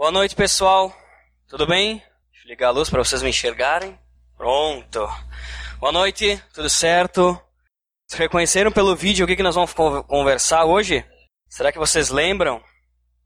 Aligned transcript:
Boa 0.00 0.10
noite, 0.10 0.34
pessoal. 0.34 0.96
Tudo 1.46 1.66
bem? 1.66 2.02
Deixa 2.32 2.46
eu 2.46 2.48
ligar 2.48 2.68
a 2.68 2.70
luz 2.70 2.88
para 2.88 3.04
vocês 3.04 3.22
me 3.22 3.28
enxergarem. 3.28 3.98
Pronto. 4.34 5.06
Boa 5.78 5.92
noite, 5.92 6.42
tudo 6.54 6.70
certo? 6.70 7.38
Vocês 8.06 8.18
reconheceram 8.18 8.72
pelo 8.72 8.96
vídeo 8.96 9.24
o 9.24 9.28
que, 9.28 9.36
que 9.36 9.42
nós 9.42 9.56
vamos 9.56 9.74
conversar 9.74 10.64
hoje? 10.64 11.04
Será 11.50 11.70
que 11.70 11.78
vocês 11.78 12.08
lembram? 12.08 12.64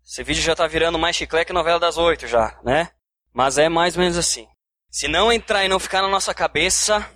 Esse 0.04 0.24
vídeo 0.24 0.42
já 0.42 0.56
tá 0.56 0.66
virando 0.66 0.98
mais 0.98 1.14
chiclete 1.14 1.46
que 1.46 1.52
novela 1.52 1.78
das 1.78 1.96
oito 1.96 2.26
já, 2.26 2.58
né? 2.64 2.90
Mas 3.32 3.56
é 3.56 3.68
mais 3.68 3.96
ou 3.96 4.02
menos 4.02 4.18
assim. 4.18 4.48
Se 4.90 5.06
não 5.06 5.32
entrar 5.32 5.64
e 5.64 5.68
não 5.68 5.78
ficar 5.78 6.02
na 6.02 6.08
nossa 6.08 6.34
cabeça, 6.34 7.08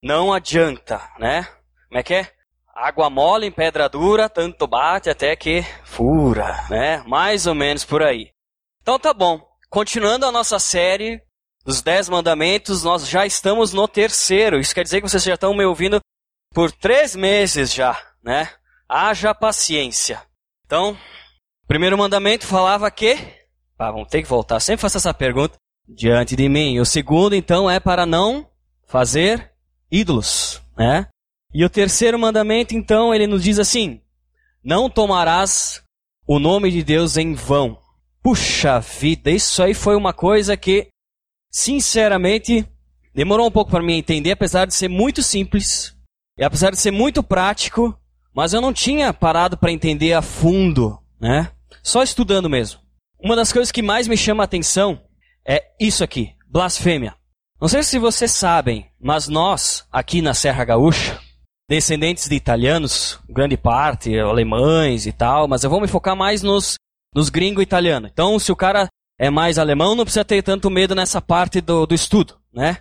não 0.00 0.32
adianta, 0.32 1.02
né? 1.18 1.48
Como 1.88 1.98
é 1.98 2.02
que 2.04 2.14
é? 2.14 2.32
Água 2.72 3.10
mole 3.10 3.48
em 3.48 3.52
pedra 3.52 3.88
dura, 3.88 4.28
tanto 4.28 4.68
bate 4.68 5.10
até 5.10 5.34
que 5.34 5.66
fura, 5.82 6.64
né? 6.70 7.02
Mais 7.08 7.48
ou 7.48 7.56
menos 7.56 7.84
por 7.84 8.04
aí. 8.04 8.30
Então 8.82 8.98
tá 8.98 9.12
bom. 9.12 9.40
Continuando 9.68 10.26
a 10.26 10.32
nossa 10.32 10.58
série 10.58 11.22
dos 11.64 11.82
Dez 11.82 12.08
Mandamentos, 12.08 12.82
nós 12.82 13.08
já 13.08 13.26
estamos 13.26 13.72
no 13.72 13.86
terceiro. 13.86 14.58
Isso 14.58 14.74
quer 14.74 14.82
dizer 14.82 15.00
que 15.00 15.08
vocês 15.08 15.22
já 15.22 15.34
estão 15.34 15.54
me 15.54 15.64
ouvindo 15.64 16.00
por 16.52 16.72
três 16.72 17.14
meses 17.14 17.72
já, 17.72 18.00
né? 18.22 18.50
Haja 18.88 19.34
paciência. 19.34 20.22
Então, 20.66 20.92
o 21.64 21.66
primeiro 21.68 21.96
mandamento 21.96 22.46
falava 22.46 22.90
que. 22.90 23.16
Ah, 23.78 23.90
vamos 23.90 24.08
ter 24.08 24.22
que 24.22 24.28
voltar. 24.28 24.60
Sempre 24.60 24.82
faço 24.82 24.96
essa 24.96 25.14
pergunta. 25.14 25.56
Diante 25.88 26.36
de 26.36 26.48
mim. 26.48 26.78
O 26.80 26.84
segundo, 26.84 27.34
então, 27.34 27.70
é 27.70 27.78
para 27.78 28.04
não 28.04 28.48
fazer 28.86 29.52
ídolos, 29.90 30.60
né? 30.76 31.08
E 31.52 31.64
o 31.64 31.70
terceiro 31.70 32.18
mandamento, 32.18 32.74
então, 32.74 33.14
ele 33.14 33.26
nos 33.26 33.42
diz 33.42 33.58
assim: 33.58 34.00
Não 34.62 34.90
tomarás 34.90 35.82
o 36.26 36.38
nome 36.38 36.70
de 36.70 36.82
Deus 36.82 37.16
em 37.16 37.34
vão. 37.34 37.78
Puxa 38.22 38.80
vida, 38.80 39.30
isso 39.30 39.62
aí 39.62 39.72
foi 39.72 39.96
uma 39.96 40.12
coisa 40.12 40.56
que, 40.56 40.88
sinceramente, 41.50 42.66
demorou 43.14 43.46
um 43.46 43.50
pouco 43.50 43.70
para 43.70 43.82
mim 43.82 43.94
entender, 43.94 44.32
apesar 44.32 44.66
de 44.66 44.74
ser 44.74 44.88
muito 44.88 45.22
simples, 45.22 45.96
e 46.36 46.44
apesar 46.44 46.70
de 46.70 46.78
ser 46.78 46.90
muito 46.90 47.22
prático, 47.22 47.98
mas 48.34 48.52
eu 48.52 48.60
não 48.60 48.72
tinha 48.72 49.12
parado 49.12 49.56
para 49.56 49.72
entender 49.72 50.12
a 50.12 50.22
fundo, 50.22 50.98
né? 51.20 51.50
Só 51.82 52.02
estudando 52.02 52.48
mesmo. 52.48 52.80
Uma 53.18 53.36
das 53.36 53.52
coisas 53.52 53.72
que 53.72 53.82
mais 53.82 54.06
me 54.06 54.16
chama 54.16 54.42
a 54.42 54.44
atenção 54.44 55.00
é 55.46 55.64
isso 55.80 56.04
aqui, 56.04 56.34
blasfêmia. 56.46 57.14
Não 57.60 57.68
sei 57.68 57.82
se 57.82 57.98
vocês 57.98 58.30
sabem, 58.32 58.86
mas 59.00 59.28
nós, 59.28 59.86
aqui 59.90 60.22
na 60.22 60.34
Serra 60.34 60.64
Gaúcha, 60.64 61.18
descendentes 61.68 62.28
de 62.28 62.34
italianos, 62.34 63.18
grande 63.28 63.56
parte, 63.56 64.18
alemães 64.18 65.06
e 65.06 65.12
tal, 65.12 65.46
mas 65.46 65.64
eu 65.64 65.70
vou 65.70 65.80
me 65.80 65.88
focar 65.88 66.16
mais 66.16 66.42
nos 66.42 66.74
nos 67.14 67.28
gringos 67.28 67.62
italianos. 67.62 68.10
Então, 68.12 68.38
se 68.38 68.52
o 68.52 68.56
cara 68.56 68.88
é 69.18 69.30
mais 69.30 69.58
alemão, 69.58 69.94
não 69.94 70.04
precisa 70.04 70.24
ter 70.24 70.42
tanto 70.42 70.70
medo 70.70 70.94
nessa 70.94 71.20
parte 71.20 71.60
do, 71.60 71.86
do 71.86 71.94
estudo, 71.94 72.38
né? 72.52 72.78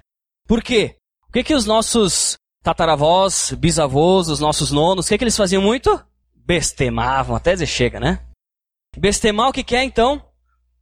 Por 0.48 0.64
quê? 0.64 0.96
O 1.28 1.32
que 1.32 1.44
que 1.44 1.54
os 1.54 1.66
nossos 1.66 2.38
tataravós, 2.64 3.54
bisavós, 3.58 4.30
os 4.30 4.40
nossos 4.40 4.72
nonos, 4.72 5.06
o 5.06 5.10
que 5.10 5.18
que 5.18 5.24
eles 5.24 5.38
faziam 5.38 5.62
muito? 5.62 6.04
Bestemavam, 6.36 7.36
até 7.36 7.54
dizer 7.54 7.68
chega, 7.68 8.00
né? 8.00 8.20
Bestemar 8.98 9.50
o 9.50 9.54
que 9.54 9.64
que 9.64 9.76
é 9.76 9.84
então? 9.84 10.24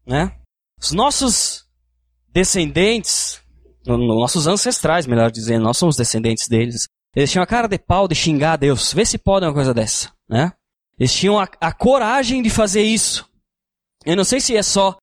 Né? 0.05 0.31
Os 0.79 0.91
nossos 0.91 1.65
descendentes, 2.29 3.41
nossos 3.85 4.47
ancestrais, 4.47 5.05
melhor 5.05 5.31
dizendo, 5.31 5.63
nós 5.63 5.77
somos 5.77 5.97
descendentes 5.97 6.47
deles, 6.47 6.87
eles 7.15 7.31
tinham 7.31 7.43
a 7.43 7.47
cara 7.47 7.67
de 7.67 7.77
pau 7.77 8.07
de 8.07 8.15
xingar 8.15 8.53
a 8.53 8.57
Deus. 8.57 8.93
Vê 8.93 9.05
se 9.05 9.17
pode 9.17 9.45
uma 9.45 9.53
coisa 9.53 9.73
dessa, 9.73 10.11
né? 10.29 10.53
Eles 10.99 11.13
tinham 11.13 11.39
a, 11.39 11.47
a 11.59 11.71
coragem 11.71 12.41
de 12.41 12.49
fazer 12.49 12.83
isso. 12.83 13.27
Eu 14.05 14.15
não 14.15 14.23
sei 14.23 14.39
se 14.39 14.55
é 14.55 14.63
só 14.63 14.97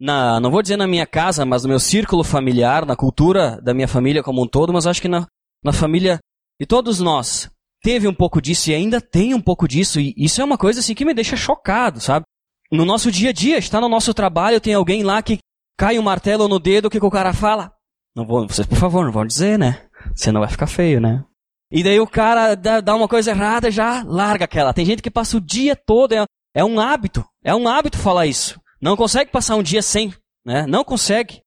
na, 0.00 0.38
não 0.40 0.50
vou 0.50 0.62
dizer 0.62 0.76
na 0.76 0.86
minha 0.86 1.06
casa, 1.06 1.44
mas 1.44 1.62
no 1.62 1.70
meu 1.70 1.80
círculo 1.80 2.22
familiar, 2.22 2.84
na 2.84 2.94
cultura 2.94 3.60
da 3.62 3.72
minha 3.72 3.88
família 3.88 4.22
como 4.22 4.42
um 4.42 4.46
todo, 4.46 4.72
mas 4.72 4.86
acho 4.86 5.00
que 5.00 5.08
na, 5.08 5.26
na 5.64 5.72
família 5.72 6.18
de 6.60 6.66
todos 6.66 7.00
nós 7.00 7.50
teve 7.82 8.06
um 8.06 8.14
pouco 8.14 8.40
disso 8.40 8.70
e 8.70 8.74
ainda 8.74 9.00
tem 9.00 9.34
um 9.34 9.40
pouco 9.40 9.66
disso, 9.66 10.00
e 10.00 10.14
isso 10.16 10.40
é 10.40 10.44
uma 10.44 10.58
coisa 10.58 10.80
assim 10.80 10.94
que 10.94 11.04
me 11.04 11.14
deixa 11.14 11.36
chocado, 11.36 12.00
sabe? 12.00 12.24
No 12.70 12.84
nosso 12.84 13.10
dia 13.10 13.30
a 13.30 13.32
dia, 13.32 13.58
está 13.58 13.80
no 13.80 13.88
nosso 13.88 14.12
trabalho, 14.12 14.60
tem 14.60 14.74
alguém 14.74 15.02
lá 15.02 15.22
que 15.22 15.38
cai 15.78 15.98
um 15.98 16.02
martelo 16.02 16.48
no 16.48 16.58
dedo, 16.58 16.86
o 16.86 16.90
que, 16.90 16.98
que 16.98 17.06
o 17.06 17.10
cara 17.10 17.32
fala? 17.32 17.72
Não 18.14 18.26
vou, 18.26 18.46
vocês 18.48 18.66
por 18.66 18.78
favor, 18.78 19.04
não 19.04 19.12
vão 19.12 19.26
dizer, 19.26 19.58
né? 19.58 19.82
Senão 20.14 20.40
vai 20.40 20.50
ficar 20.50 20.66
feio, 20.66 21.00
né? 21.00 21.24
E 21.70 21.82
daí 21.82 22.00
o 22.00 22.06
cara 22.06 22.54
dá, 22.54 22.80
dá 22.80 22.94
uma 22.94 23.08
coisa 23.08 23.30
errada 23.30 23.70
já 23.70 24.02
larga 24.04 24.44
aquela. 24.44 24.72
Tem 24.72 24.84
gente 24.84 25.02
que 25.02 25.10
passa 25.10 25.36
o 25.36 25.40
dia 25.40 25.76
todo, 25.76 26.12
é, 26.12 26.24
é 26.54 26.64
um 26.64 26.80
hábito. 26.80 27.24
É 27.46 27.54
um 27.54 27.68
hábito 27.68 27.96
falar 27.96 28.26
isso. 28.26 28.60
Não 28.82 28.96
consegue 28.96 29.30
passar 29.30 29.54
um 29.54 29.62
dia 29.62 29.80
sem, 29.80 30.12
né? 30.44 30.66
Não 30.66 30.82
consegue. 30.82 31.42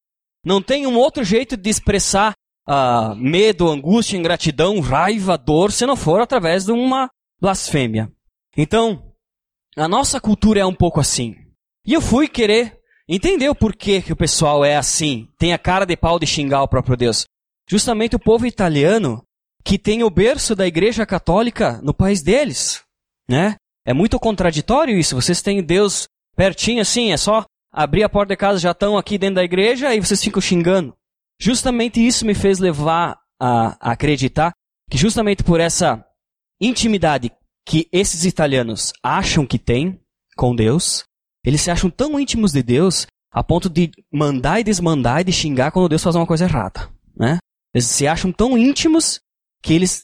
Não 0.45 0.61
tem 0.61 0.87
um 0.87 0.97
outro 0.97 1.25
jeito 1.25 1.57
de 1.57 1.69
expressar 1.69 2.31
uh, 2.69 3.13
medo, 3.17 3.67
angústia, 3.67 4.15
ingratidão, 4.15 4.79
raiva, 4.79 5.37
dor, 5.37 5.73
se 5.73 5.85
não 5.85 5.97
for 5.97 6.21
através 6.21 6.63
de 6.63 6.71
uma 6.71 7.09
blasfêmia. 7.41 8.09
Então, 8.55 9.11
a 9.75 9.89
nossa 9.89 10.21
cultura 10.21 10.61
é 10.61 10.65
um 10.65 10.73
pouco 10.73 11.01
assim. 11.01 11.35
E 11.85 11.91
eu 11.91 11.99
fui 11.99 12.29
querer 12.29 12.79
entender 13.05 13.49
o 13.49 13.55
porquê 13.55 14.01
que 14.01 14.13
o 14.13 14.15
pessoal 14.15 14.63
é 14.63 14.77
assim, 14.77 15.27
tem 15.37 15.51
a 15.51 15.57
cara 15.57 15.83
de 15.83 15.97
pau 15.97 16.17
de 16.17 16.25
xingar 16.25 16.63
o 16.63 16.67
próprio 16.69 16.95
Deus. 16.95 17.25
Justamente 17.69 18.15
o 18.15 18.19
povo 18.19 18.47
italiano, 18.47 19.21
que 19.65 19.77
tem 19.77 20.01
o 20.01 20.09
berço 20.09 20.55
da 20.55 20.65
Igreja 20.65 21.05
Católica 21.05 21.81
no 21.83 21.93
país 21.93 22.21
deles, 22.21 22.83
né? 23.29 23.57
É 23.85 23.93
muito 23.93 24.19
contraditório 24.19 24.97
isso. 24.97 25.15
Vocês 25.15 25.41
têm 25.41 25.63
Deus 25.63 26.07
pertinho 26.35 26.81
assim, 26.81 27.11
é 27.11 27.17
só 27.17 27.45
abrir 27.71 28.03
a 28.03 28.09
porta 28.09 28.33
de 28.33 28.37
casa, 28.37 28.59
já 28.59 28.71
estão 28.71 28.97
aqui 28.97 29.17
dentro 29.17 29.35
da 29.35 29.43
igreja 29.43 29.93
e 29.93 29.99
vocês 29.99 30.23
ficam 30.23 30.41
xingando. 30.41 30.95
Justamente 31.39 32.05
isso 32.05 32.25
me 32.25 32.33
fez 32.33 32.59
levar 32.59 33.17
a, 33.39 33.89
a 33.89 33.91
acreditar 33.91 34.51
que 34.89 34.97
justamente 34.97 35.43
por 35.43 35.59
essa 35.59 36.03
intimidade 36.59 37.31
que 37.65 37.87
esses 37.91 38.25
italianos 38.25 38.91
acham 39.03 39.45
que 39.45 39.59
têm 39.59 39.99
com 40.35 40.55
Deus, 40.55 41.03
eles 41.45 41.61
se 41.61 41.71
acham 41.71 41.89
tão 41.89 42.19
íntimos 42.19 42.51
de 42.51 42.63
Deus 42.63 43.05
a 43.31 43.43
ponto 43.43 43.69
de 43.69 43.91
mandar 44.11 44.59
e 44.59 44.63
desmandar 44.63 45.21
e 45.21 45.25
de 45.25 45.31
xingar 45.31 45.71
quando 45.71 45.89
Deus 45.89 46.03
faz 46.03 46.15
uma 46.15 46.25
coisa 46.25 46.45
errada, 46.45 46.89
né? 47.15 47.37
Eles 47.73 47.85
se 47.85 48.07
acham 48.07 48.31
tão 48.31 48.57
íntimos 48.57 49.19
que 49.61 49.73
eles 49.73 50.01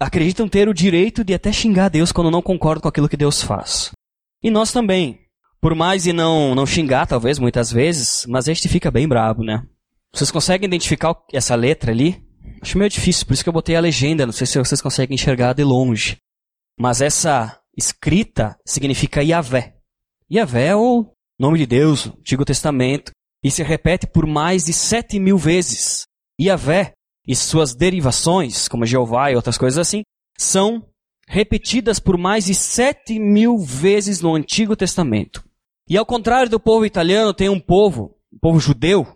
acreditam 0.00 0.48
ter 0.48 0.68
o 0.68 0.74
direito 0.74 1.24
de 1.24 1.34
até 1.34 1.52
xingar 1.52 1.88
Deus 1.88 2.12
quando 2.12 2.30
não 2.30 2.42
concordam 2.42 2.82
com 2.82 2.88
aquilo 2.88 3.08
que 3.08 3.16
Deus 3.16 3.42
faz. 3.42 3.90
E 4.42 4.50
nós 4.50 4.72
também. 4.72 5.20
Por 5.60 5.74
mais 5.74 6.06
e 6.06 6.12
não, 6.12 6.54
não 6.54 6.64
xingar, 6.64 7.06
talvez, 7.06 7.38
muitas 7.38 7.72
vezes, 7.72 8.24
mas 8.28 8.46
este 8.46 8.68
fica 8.68 8.90
bem 8.90 9.08
brabo, 9.08 9.42
né? 9.42 9.64
Vocês 10.12 10.30
conseguem 10.30 10.66
identificar 10.66 11.16
essa 11.32 11.54
letra 11.54 11.90
ali? 11.90 12.22
Acho 12.62 12.78
meio 12.78 12.90
difícil, 12.90 13.26
por 13.26 13.34
isso 13.34 13.42
que 13.42 13.48
eu 13.48 13.52
botei 13.52 13.76
a 13.76 13.80
legenda, 13.80 14.24
não 14.24 14.32
sei 14.32 14.46
se 14.46 14.58
vocês 14.58 14.80
conseguem 14.80 15.14
enxergar 15.14 15.52
de 15.52 15.64
longe. 15.64 16.16
Mas 16.78 17.00
essa 17.00 17.58
escrita 17.76 18.56
significa 18.66 19.22
Yahvé. 19.22 19.74
Yahvé 20.30 20.66
é 20.68 20.76
o 20.76 21.06
nome 21.38 21.58
de 21.58 21.66
Deus, 21.66 22.06
Antigo 22.06 22.44
Testamento, 22.44 23.10
e 23.42 23.50
se 23.50 23.62
repete 23.62 24.06
por 24.06 24.26
mais 24.26 24.64
de 24.66 24.72
sete 24.72 25.18
mil 25.18 25.38
vezes. 25.38 26.04
Yahvé 26.40 26.92
e 27.28 27.36
suas 27.36 27.74
derivações, 27.74 28.66
como 28.68 28.86
Jeová 28.86 29.30
e 29.30 29.36
outras 29.36 29.58
coisas 29.58 29.78
assim, 29.78 30.02
são 30.38 30.82
repetidas 31.28 32.00
por 32.00 32.16
mais 32.16 32.46
de 32.46 32.54
sete 32.54 33.18
mil 33.18 33.58
vezes 33.58 34.22
no 34.22 34.34
Antigo 34.34 34.74
Testamento. 34.74 35.44
E 35.86 35.98
ao 35.98 36.06
contrário 36.06 36.50
do 36.50 36.58
povo 36.58 36.86
italiano, 36.86 37.34
tem 37.34 37.50
um 37.50 37.60
povo, 37.60 38.16
um 38.32 38.38
povo 38.38 38.58
judeu, 38.58 39.06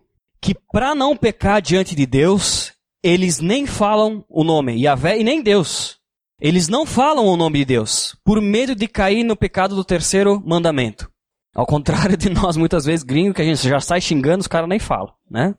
que 0.42 0.54
para 0.70 0.94
não 0.94 1.16
pecar 1.16 1.62
diante 1.62 1.94
de 1.94 2.04
Deus, 2.04 2.72
eles 3.02 3.40
nem 3.40 3.66
falam 3.66 4.22
o 4.28 4.44
nome 4.44 4.78
Yahvé 4.82 5.18
e 5.18 5.24
nem 5.24 5.42
Deus. 5.42 5.96
Eles 6.38 6.68
não 6.68 6.84
falam 6.84 7.24
o 7.26 7.36
nome 7.36 7.60
de 7.60 7.64
Deus, 7.64 8.16
por 8.24 8.42
medo 8.42 8.74
de 8.74 8.88
cair 8.88 9.24
no 9.24 9.36
pecado 9.36 9.74
do 9.74 9.84
terceiro 9.84 10.42
mandamento. 10.44 11.10
Ao 11.54 11.64
contrário 11.64 12.16
de 12.16 12.28
nós, 12.28 12.56
muitas 12.56 12.84
vezes, 12.84 13.04
gringo, 13.04 13.32
que 13.32 13.42
a 13.42 13.44
gente 13.44 13.66
já 13.66 13.80
sai 13.80 14.00
xingando, 14.00 14.40
os 14.40 14.48
caras 14.48 14.68
nem 14.68 14.78
falam, 14.78 15.14
né? 15.30 15.54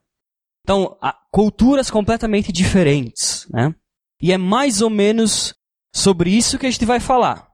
Então, 0.63 0.98
culturas 1.31 1.92
completamente 1.92 2.51
diferentes, 2.51 3.45
né? 3.51 3.74
E 4.21 4.31
é 4.31 4.38
mais 4.38 4.81
ou 4.81 4.89
menos 4.89 5.54
sobre 5.94 6.30
isso 6.30 6.57
que 6.57 6.65
a 6.65 6.71
gente 6.71 6.86
vai 6.86 7.00
falar. 7.00 7.48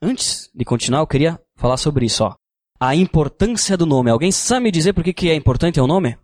Antes 0.00 0.48
de 0.54 0.64
continuar, 0.64 1.00
eu 1.00 1.06
queria 1.06 1.40
falar 1.56 1.76
sobre 1.76 2.06
isso, 2.06 2.24
ó. 2.24 2.34
A 2.80 2.94
importância 2.94 3.76
do 3.76 3.86
nome. 3.86 4.10
Alguém 4.10 4.32
sabe 4.32 4.64
me 4.64 4.70
dizer 4.70 4.92
por 4.92 5.04
que, 5.04 5.12
que 5.12 5.30
é 5.30 5.34
importante 5.34 5.80
o 5.80 5.86
nome? 5.86 6.16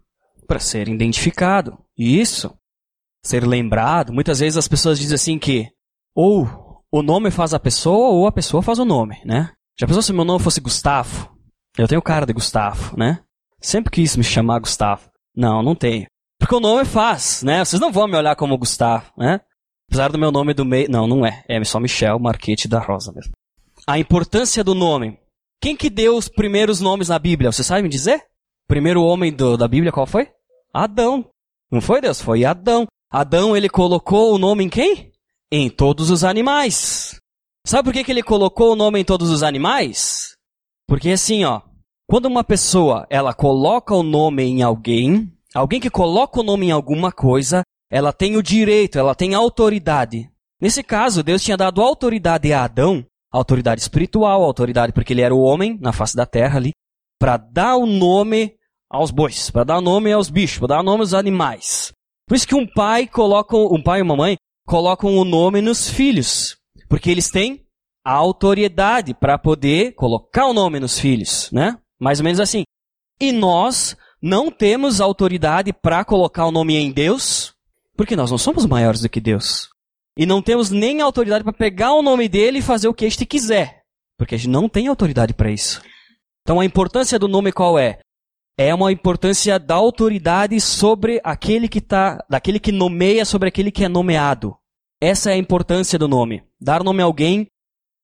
Para 0.47 0.59
ser 0.59 0.89
identificado. 0.89 1.79
Isso. 1.97 2.53
Ser 3.25 3.47
lembrado. 3.47 4.13
Muitas 4.13 4.41
vezes 4.41 4.57
as 4.57 4.69
pessoas 4.69 4.99
dizem 4.99 5.15
assim 5.15 5.39
que 5.39 5.69
ou 6.15 6.83
o 6.91 7.03
nome 7.03 7.31
faz 7.31 7.55
a 7.55 7.61
pessoa 7.61 8.09
ou 8.09 8.27
a 8.27 8.33
pessoa 8.33 8.63
faz 8.63 8.79
o 8.79 8.85
nome, 8.85 9.21
né? 9.25 9.53
Já 9.79 9.87
pensou 9.87 10.03
se 10.03 10.13
meu 10.13 10.25
nome 10.25 10.43
fosse 10.43 10.61
Gustavo? 10.61 11.37
Eu 11.77 11.87
tenho 11.87 12.03
cara 12.03 12.27
de 12.27 12.33
Gustavo, 12.33 12.97
né? 12.97 13.23
Sempre 13.61 13.93
quis 13.93 14.17
me 14.17 14.25
chamar 14.25 14.59
Gustavo. 14.59 15.09
Não, 15.37 15.63
não 15.63 15.77
tenho. 15.77 16.07
Porque 16.49 16.57
o 16.57 16.67
nome 16.67 16.87
faz, 16.87 17.43
né? 17.43 17.63
Vocês 17.63 17.79
não 17.79 17.93
vão 17.93 18.09
me 18.09 18.17
olhar 18.17 18.35
como 18.35 18.57
Gustavo, 18.57 19.13
né? 19.19 19.39
Apesar 19.87 20.11
do 20.11 20.19
meu 20.19 20.33
nome 20.33 20.55
do 20.55 20.65
meio. 20.65 20.91
Não, 20.91 21.07
não 21.07 21.27
é. 21.27 21.45
É 21.47 21.63
só 21.63 21.79
Michel 21.79 22.19
Marquete 22.19 22.67
da 22.67 22.81
Rosa 22.81 23.13
mesmo. 23.13 23.35
A 23.87 23.99
importância 23.99 24.65
do 24.65 24.75
nome. 24.75 25.19
Quem 25.61 25.77
que 25.77 25.91
deu 25.91 26.17
os 26.17 26.27
primeiros 26.27 26.81
nomes 26.81 27.11
na 27.11 27.19
Bíblia? 27.19 27.53
Você 27.53 27.63
sabe 27.63 27.83
me 27.83 27.89
dizer? 27.91 28.23
primeiro 28.67 29.03
homem 29.03 29.31
do, 29.31 29.59
da 29.59 29.69
Bíblia 29.69 29.93
qual 29.93 30.07
foi? 30.07 30.27
Adão. 30.73 31.29
Não 31.71 31.83
foi 31.83 32.01
Deus? 32.01 32.19
Foi 32.19 32.47
Adão. 32.47 32.87
Adão, 33.11 33.55
ele 33.55 33.69
colocou 33.69 34.35
o 34.35 34.39
nome 34.39 34.65
em 34.65 34.71
quem? 34.71 35.13
Em 35.53 35.69
todos 35.69 36.09
os 36.09 36.25
animais. 36.25 37.21
Sabe 37.67 37.85
por 37.85 37.93
que, 37.93 38.05
que 38.05 38.11
ele 38.11 38.23
colocou 38.23 38.73
o 38.73 38.77
nome 38.77 38.99
em 38.99 39.05
todos 39.05 39.29
os 39.29 39.43
animais? 39.43 40.35
Porque 40.87 41.11
assim, 41.11 41.45
ó, 41.45 41.61
quando 42.07 42.25
uma 42.25 42.43
pessoa, 42.43 43.07
ela 43.11 43.35
coloca 43.35 43.95
o 43.95 44.03
nome 44.03 44.45
em 44.45 44.63
alguém, 44.63 45.31
alguém 45.55 45.81
que 45.81 45.91
coloca 45.91 46.41
o 46.41 46.43
nome 46.43 46.67
em 46.67 46.71
alguma 46.71 47.11
coisa, 47.11 47.63
ela 47.91 48.13
tem 48.13 48.37
o 48.37 48.43
direito, 48.43 48.99
ela 48.99 49.15
tem 49.15 49.35
autoridade. 49.35 50.31
Nesse 50.61 50.83
caso, 50.83 51.23
Deus 51.23 51.43
tinha 51.43 51.57
dado 51.57 51.81
autoridade 51.81 52.53
a 52.53 52.65
Adão, 52.65 53.05
autoridade 53.33 53.81
espiritual, 53.81 54.43
autoridade 54.43 54.93
porque 54.93 55.13
ele 55.13 55.23
era 55.23 55.35
o 55.35 55.41
homem 55.41 55.79
na 55.81 55.93
face 55.93 56.17
da 56.17 56.27
terra 56.27 56.59
ali, 56.59 56.73
para 57.19 57.37
dar 57.37 57.77
o 57.77 57.87
nome 57.87 58.55
aos 58.91 59.11
bois, 59.11 59.51
para 59.51 59.65
dar 59.65 59.79
o 59.79 59.83
nome 59.83 60.13
aos 60.13 60.31
bichos, 60.31 60.59
para 60.59 60.69
dar 60.69 60.81
o 60.81 60.85
nome 60.85 61.01
aos 61.01 61.15
animais. 61.15 61.93
Por 62.27 62.35
isso 62.35 62.47
que 62.47 62.55
um 62.55 62.67
pai 62.67 63.07
coloca, 63.07 63.57
um 63.57 63.83
pai 63.83 64.01
e 64.01 64.03
uma 64.03 64.17
mãe 64.17 64.37
colocam 64.67 65.17
o 65.17 65.25
nome 65.25 65.63
nos 65.63 65.89
filhos, 65.89 66.57
porque 66.89 67.11
eles 67.11 67.31
têm 67.31 67.65
a 68.05 68.13
autoridade 68.13 69.15
para 69.15 69.39
poder 69.39 69.95
colocar 69.95 70.47
o 70.47 70.55
nome 70.55 70.81
nos 70.81 70.99
filhos, 70.99 71.51
né? 71.53 71.79
Mais 72.01 72.21
ou 72.21 72.25
menos 72.25 72.41
assim. 72.41 72.65
E 73.21 73.33
nós 73.33 73.97
não 74.21 74.51
temos 74.51 75.01
autoridade 75.01 75.73
para 75.73 76.05
colocar 76.05 76.47
o 76.47 76.53
nome 76.53 76.77
em 76.77 76.91
Deus, 76.91 77.55
porque 77.97 78.17
nós 78.17 78.31
não 78.31 78.39
somos 78.39 78.67
maiores 78.67 79.01
do 79.01 79.09
que 79.09 79.21
Deus. 79.21 79.71
E 80.17 80.27
não 80.27 80.43
temos 80.43 80.71
nem 80.71 81.01
autoridade 81.01 81.45
para 81.45 81.53
pegar 81.53 81.93
o 81.95 82.03
nome 82.03 82.29
dele 82.29 82.59
e 82.59 82.63
fazer 82.63 82.89
o 82.89 82.95
que 82.95 83.05
este 83.05 83.25
quiser, 83.25 83.83
porque 84.17 84.35
a 84.35 84.39
gente 84.39 84.51
não 84.51 84.69
tem 84.69 84.89
autoridade 84.89 85.33
para 85.33 85.51
isso. 85.51 85.81
Então 86.43 86.59
a 86.59 86.65
importância 86.65 87.19
do 87.19 87.29
nome 87.29 87.53
qual 87.53 87.79
é? 87.79 88.01
É 88.57 88.75
uma 88.75 88.91
importância 88.91 89.57
da 89.57 89.77
autoridade 89.77 90.61
sobre 90.61 91.21
aquele 91.23 91.69
que 91.69 91.81
tá, 91.81 92.25
daquele 92.29 92.59
que 92.59 92.73
nomeia 92.73 93.25
sobre 93.25 93.49
aquele 93.49 93.71
que 93.71 93.85
é 93.85 93.89
nomeado. 93.89 94.57
Essa 95.01 95.31
é 95.31 95.35
a 95.35 95.39
importância 95.39 95.97
do 95.97 96.09
nome. 96.09 96.43
Dar 96.61 96.83
nome 96.83 97.01
a 97.01 97.05
alguém 97.05 97.47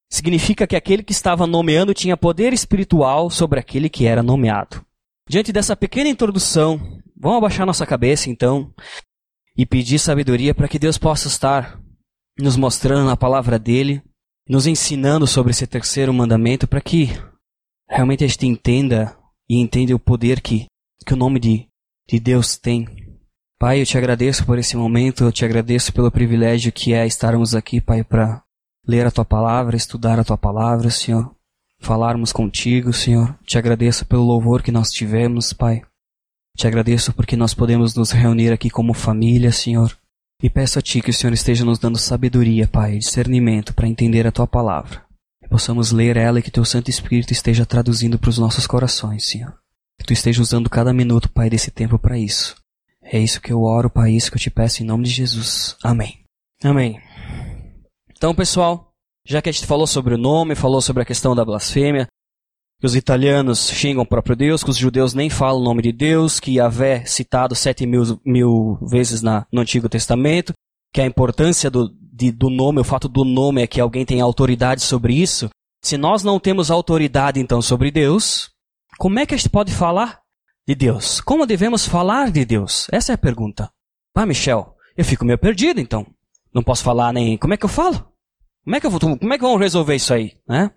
significa 0.09 0.65
que 0.65 0.77
aquele 0.77 1.03
que 1.03 1.11
estava 1.11 1.45
nomeando 1.45 1.93
tinha 1.93 2.17
poder 2.17 2.53
espiritual 2.53 3.29
sobre 3.31 3.59
aquele 3.59 3.89
que 3.89 4.07
era 4.07 4.23
nomeado. 4.23 4.85
Diante 5.29 5.53
dessa 5.53 5.75
pequena 5.75 6.11
introdução, 6.11 7.01
vamos 7.17 7.39
abaixar 7.39 7.65
nossa 7.65 7.87
cabeça 7.87 8.29
então 8.29 8.73
e 9.57 9.65
pedir 9.65 9.99
sabedoria 9.99 10.55
para 10.55 10.69
que 10.69 10.79
Deus 10.79 10.99
possa 10.99 11.29
estar 11.29 11.81
nos 12.39 12.57
mostrando 12.57 13.07
na 13.07 13.17
palavra 13.17 13.59
dele, 13.59 14.03
nos 14.49 14.67
ensinando 14.67 15.27
sobre 15.27 15.53
esse 15.53 15.67
terceiro 15.67 16.13
mandamento 16.13 16.69
para 16.69 16.81
que 16.81 17.09
realmente 17.89 18.25
a 18.25 18.27
gente 18.27 18.47
entenda 18.47 19.17
e 19.49 19.59
entenda 19.59 19.95
o 19.95 19.99
poder 19.99 20.41
que, 20.41 20.67
que 21.07 21.15
o 21.15 21.17
nome 21.17 21.41
de, 21.41 21.69
de 22.07 22.21
Deus 22.21 22.59
tem. 22.59 22.87
Pai, 23.59 23.81
eu 23.81 23.87
te 23.87 23.97
agradeço 23.97 24.45
por 24.45 24.59
esse 24.59 24.77
momento, 24.77 25.25
eu 25.25 25.33
te 25.33 25.45
agradeço 25.45 25.93
pelo 25.93 26.11
privilégio 26.11 26.73
que 26.73 26.93
é 26.93 27.07
estarmos 27.07 27.55
aqui, 27.55 27.81
Pai, 27.81 28.05
para 28.05 28.43
ler 28.87 29.07
a 29.07 29.11
tua 29.11 29.25
palavra, 29.25 29.77
estudar 29.77 30.19
a 30.19 30.25
tua 30.25 30.37
palavra, 30.37 30.91
Senhor, 30.91 31.34
falarmos 31.85 32.33
contigo, 32.33 32.93
Senhor. 32.93 33.39
Te 33.47 33.59
agradeço 33.59 34.05
pelo 34.07 34.25
louvor 34.25 34.63
que 34.63 34.73
nós 34.73 34.91
tivemos, 34.91 35.53
Pai. 35.53 35.83
Te 36.57 36.67
agradeço 36.67 37.13
porque 37.13 37.37
nós 37.37 37.55
podemos 37.55 37.95
nos 37.95 38.11
reunir 38.11 38.53
aqui 38.53 38.71
como 38.71 38.95
família, 38.95 39.53
Senhor. 39.53 39.97
E 40.43 40.51
peço 40.51 40.79
a 40.79 40.83
Ti 40.83 41.01
que 41.01 41.11
o 41.11 41.15
Senhor 41.15 41.33
esteja 41.33 41.65
nos 41.65 41.79
dando 41.79 41.99
sabedoria, 41.99 42.67
Pai, 42.67 42.99
discernimento 42.99 43.75
para 43.75 43.89
entender 43.89 44.27
a 44.27 44.33
Tua 44.33 44.47
palavra 44.47 45.05
possamos 45.55 45.93
ler 45.93 46.17
ela 46.17 46.41
e 46.41 46.43
que 46.43 46.51
Teu 46.51 46.65
Santo 46.65 46.91
Espírito 46.91 47.33
esteja 47.33 47.65
traduzindo 47.65 48.19
para 48.19 48.29
os 48.29 48.39
nossos 48.39 48.67
corações, 48.67 49.29
Senhor. 49.29 49.57
Que 49.97 50.05
Tu 50.05 50.13
esteja 50.13 50.43
usando 50.43 50.69
cada 50.69 50.93
minuto, 50.93 51.31
Pai, 51.31 51.49
desse 51.49 51.71
tempo 51.71 51.97
para 51.97 52.19
isso. 52.19 52.57
É 53.01 53.21
isso 53.21 53.41
que 53.41 53.53
eu 53.53 53.63
oro, 53.63 53.89
Pai, 53.89 54.11
é 54.11 54.15
isso 54.15 54.33
que 54.33 54.37
eu 54.37 54.41
te 54.41 54.51
peço 54.51 54.83
em 54.83 54.87
nome 54.87 55.05
de 55.05 55.11
Jesus. 55.11 55.77
Amém. 55.81 56.19
Amém. 56.65 57.01
Então, 58.11 58.35
pessoal, 58.35 58.93
já 59.27 59.41
que 59.41 59.49
a 59.49 59.53
gente 59.53 59.67
falou 59.67 59.87
sobre 59.87 60.15
o 60.15 60.19
nome, 60.19 60.55
falou 60.55 60.81
sobre 60.81 61.03
a 61.03 61.07
questão 61.07 61.35
da 61.35 61.45
blasfêmia, 61.45 62.07
que 62.81 62.87
os 62.87 62.95
italianos 62.95 63.71
xingam 63.71 64.03
o 64.03 64.07
próprio 64.07 64.37
Deus, 64.37 64.63
que 64.63 64.71
os 64.71 64.77
judeus 64.77 65.15
nem 65.15 65.31
falam 65.31 65.61
o 65.61 65.65
nome 65.65 65.83
de 65.83 65.93
Deus, 65.93 66.39
que 66.39 66.57
Yahvé 66.57 67.05
citado 67.07 67.55
sete 67.55 67.87
mil, 67.87 68.21
mil 68.25 68.79
vezes 68.83 69.23
na, 69.23 69.47
no 69.51 69.63
Antigo 69.63 69.89
Testamento, 69.89 70.53
que 70.93 71.01
a 71.01 71.07
importância 71.07 71.71
do, 71.71 71.91
de, 72.01 72.31
do 72.31 72.51
nome, 72.51 72.81
o 72.81 72.85
fato 72.85 73.09
do 73.09 73.25
nome 73.25 73.63
é 73.63 73.67
que 73.67 73.81
alguém 73.81 74.05
tem 74.05 74.21
autoridade 74.21 74.83
sobre 74.83 75.15
isso. 75.15 75.49
Se 75.83 75.97
nós 75.97 76.23
não 76.23 76.39
temos 76.39 76.71
autoridade, 76.71 77.41
então, 77.41 77.61
sobre 77.61 77.91
Deus, 77.91 78.51
como 78.99 79.19
é 79.19 79.27
que 79.27 79.35
a 79.35 79.37
gente 79.37 79.51
pode 79.51 79.73
falar 79.73 80.21
de 80.67 80.75
Deus? 80.75 81.21
Como 81.21 81.47
devemos 81.47 81.87
falar 81.87 82.31
de 82.31 82.45
Deus? 82.45 82.87
Essa 82.93 83.13
é 83.13 83.15
a 83.15 83.19
pergunta. 83.19 83.71
Ah, 84.15 84.25
Michel, 84.25 84.77
eu 84.97 85.05
fico 85.05 85.25
meio 85.25 85.39
perdido, 85.39 85.81
então. 85.81 86.07
Não 86.55 86.63
posso 86.63 86.85
falar 86.85 87.13
nem. 87.13 87.37
Como 87.37 87.53
é 87.53 87.57
que 87.57 87.65
eu 87.65 87.69
falo? 87.69 88.14
Como 88.65 88.77
é 88.77 88.81
que, 88.81 88.87
eu 88.87 88.91
vou, 88.91 89.01
como 89.01 89.33
é 89.33 89.37
que 89.37 89.45
vamos 89.45 89.61
resolver 89.61 89.95
isso 89.95 90.15
aí? 90.15 90.33
Né? 90.49 90.71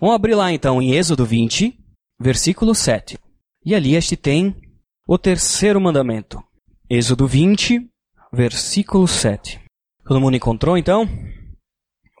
Vamos 0.00 0.16
abrir 0.16 0.34
lá, 0.34 0.52
então, 0.52 0.82
em 0.82 0.94
Êxodo 0.94 1.24
20, 1.24 1.78
versículo 2.18 2.74
7. 2.74 3.16
E 3.64 3.74
ali 3.74 3.96
a 3.96 4.00
gente 4.00 4.16
tem 4.16 4.60
o 5.06 5.16
terceiro 5.16 5.80
mandamento. 5.80 6.42
Êxodo 6.88 7.28
20, 7.28 7.88
versículo 8.32 9.06
7. 9.06 9.60
Todo 10.04 10.20
mundo 10.20 10.36
encontrou 10.36 10.76
então? 10.76 11.08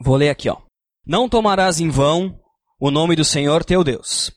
Vou 0.00 0.14
ler 0.14 0.30
aqui, 0.30 0.48
ó. 0.48 0.58
Não 1.04 1.28
tomarás 1.28 1.80
em 1.80 1.88
vão 1.88 2.38
o 2.78 2.90
nome 2.90 3.16
do 3.16 3.24
Senhor 3.24 3.64
teu 3.64 3.82
Deus, 3.82 4.30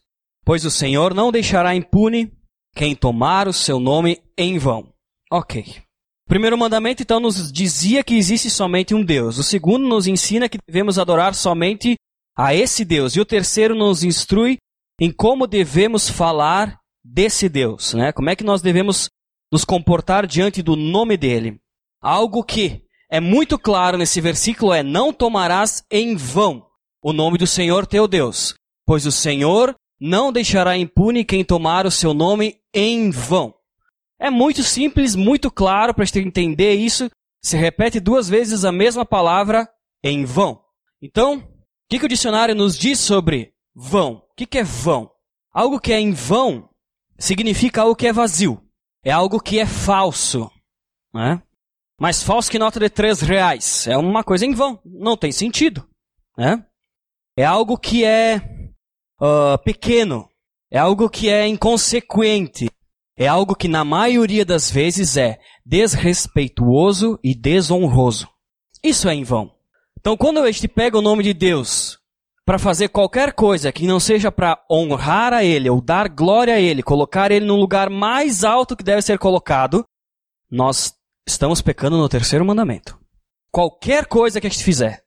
pois 0.43 0.65
o 0.65 0.71
Senhor 0.71 1.13
não 1.13 1.31
deixará 1.31 1.75
impune 1.75 2.33
quem 2.75 2.95
tomar 2.95 3.47
o 3.47 3.53
seu 3.53 3.79
nome 3.79 4.23
em 4.35 4.57
vão. 4.57 4.91
Ok. 5.31 5.82
O 6.25 6.29
primeiro 6.29 6.57
mandamento, 6.57 7.03
então, 7.03 7.19
nos 7.19 7.51
dizia 7.51 8.03
que 8.03 8.15
existe 8.15 8.49
somente 8.49 8.95
um 8.95 9.03
Deus. 9.03 9.37
O 9.37 9.43
segundo 9.43 9.87
nos 9.87 10.07
ensina 10.07 10.49
que 10.49 10.57
devemos 10.65 10.97
adorar 10.97 11.35
somente 11.35 11.95
a 12.37 12.55
esse 12.55 12.85
Deus. 12.85 13.15
E 13.15 13.19
o 13.19 13.25
terceiro 13.25 13.75
nos 13.75 14.03
instrui 14.03 14.57
em 14.99 15.11
como 15.11 15.45
devemos 15.45 16.09
falar 16.09 16.79
desse 17.03 17.49
Deus, 17.49 17.93
né? 17.93 18.11
Como 18.11 18.29
é 18.29 18.35
que 18.35 18.43
nós 18.43 18.61
devemos 18.61 19.09
nos 19.53 19.63
comportar 19.63 20.25
diante 20.25 20.63
do 20.63 20.75
nome 20.75 21.15
dele. 21.15 21.59
Algo 22.01 22.43
que 22.43 22.81
é 23.07 23.19
muito 23.19 23.59
claro 23.59 23.99
nesse 23.99 24.19
versículo 24.19 24.73
é: 24.73 24.81
Não 24.81 25.13
tomarás 25.13 25.83
em 25.91 26.15
vão 26.15 26.65
o 27.03 27.13
nome 27.13 27.37
do 27.37 27.45
Senhor 27.45 27.85
teu 27.85 28.07
Deus, 28.07 28.55
pois 28.83 29.05
o 29.05 29.11
Senhor 29.11 29.75
não 30.01 30.33
deixará 30.33 30.75
impune 30.75 31.23
quem 31.23 31.45
tomar 31.45 31.85
o 31.85 31.91
seu 31.91 32.15
nome 32.15 32.57
em 32.73 33.11
vão. 33.11 33.53
É 34.23 34.29
muito 34.29 34.63
simples, 34.63 35.17
muito 35.17 35.51
claro 35.51 35.93
para 35.93 36.03
a 36.03 36.05
gente 36.05 36.19
entender 36.19 36.75
isso. 36.75 37.11
Se 37.43 37.57
repete 37.57 37.99
duas 37.99 38.29
vezes 38.29 38.63
a 38.63 38.71
mesma 38.71 39.05
palavra 39.05 39.69
em 40.01 40.23
vão. 40.23 40.63
Então, 41.01 41.39
o 41.39 41.43
que, 41.89 41.99
que 41.99 42.05
o 42.05 42.07
dicionário 42.07 42.55
nos 42.55 42.77
diz 42.77 43.01
sobre 43.01 43.53
vão? 43.75 44.23
O 44.31 44.33
que, 44.37 44.45
que 44.45 44.59
é 44.59 44.63
vão? 44.63 45.11
Algo 45.51 45.77
que 45.77 45.91
é 45.91 45.99
em 45.99 46.13
vão 46.13 46.69
significa 47.19 47.81
algo 47.81 47.97
que 47.97 48.07
é 48.07 48.13
vazio. 48.13 48.63
É 49.03 49.11
algo 49.11 49.41
que 49.41 49.59
é 49.59 49.65
falso. 49.65 50.49
Né? 51.13 51.43
Mais 51.99 52.23
falso 52.23 52.49
que 52.49 52.57
nota 52.57 52.79
de 52.79 52.89
três 52.89 53.19
reais. 53.19 53.87
É 53.87 53.97
uma 53.97 54.23
coisa 54.23 54.45
em 54.45 54.53
vão. 54.53 54.79
Não 54.85 55.17
tem 55.17 55.33
sentido. 55.33 55.85
Né? 56.37 56.65
É 57.37 57.43
algo 57.43 57.77
que 57.77 58.05
é 58.05 58.37
uh, 59.21 59.61
pequeno. 59.65 60.29
É 60.71 60.79
algo 60.79 61.09
que 61.09 61.27
é 61.27 61.45
inconsequente. 61.45 62.71
É 63.17 63.27
algo 63.27 63.55
que, 63.55 63.67
na 63.67 63.83
maioria 63.83 64.43
das 64.43 64.71
vezes, 64.71 65.17
é 65.17 65.39
desrespeituoso 65.65 67.19
e 67.23 67.35
desonroso. 67.35 68.27
Isso 68.83 69.07
é 69.07 69.13
em 69.13 69.23
vão. 69.23 69.53
Então, 69.99 70.17
quando 70.17 70.39
a 70.39 70.51
gente 70.51 70.67
pega 70.67 70.97
o 70.97 71.01
nome 71.01 71.23
de 71.23 71.33
Deus 71.33 71.99
para 72.45 72.59
fazer 72.59 72.89
qualquer 72.89 73.33
coisa 73.33 73.71
que 73.71 73.87
não 73.87 73.99
seja 73.99 74.31
para 74.31 74.61
honrar 74.69 75.31
a 75.31 75.43
Ele 75.43 75.69
ou 75.69 75.79
dar 75.79 76.09
glória 76.09 76.55
a 76.55 76.59
Ele, 76.59 76.83
colocar 76.83 77.31
Ele 77.31 77.45
no 77.45 77.55
lugar 77.55 77.89
mais 77.89 78.43
alto 78.43 78.75
que 78.75 78.83
deve 78.83 79.01
ser 79.01 79.17
colocado, 79.17 79.85
nós 80.51 80.93
estamos 81.25 81.61
pecando 81.61 81.97
no 81.97 82.09
terceiro 82.09 82.45
mandamento. 82.45 82.99
Qualquer 83.51 84.07
coisa 84.07 84.41
que 84.41 84.47
a 84.47 84.49
gente 84.49 84.63
fizer, 84.63 85.03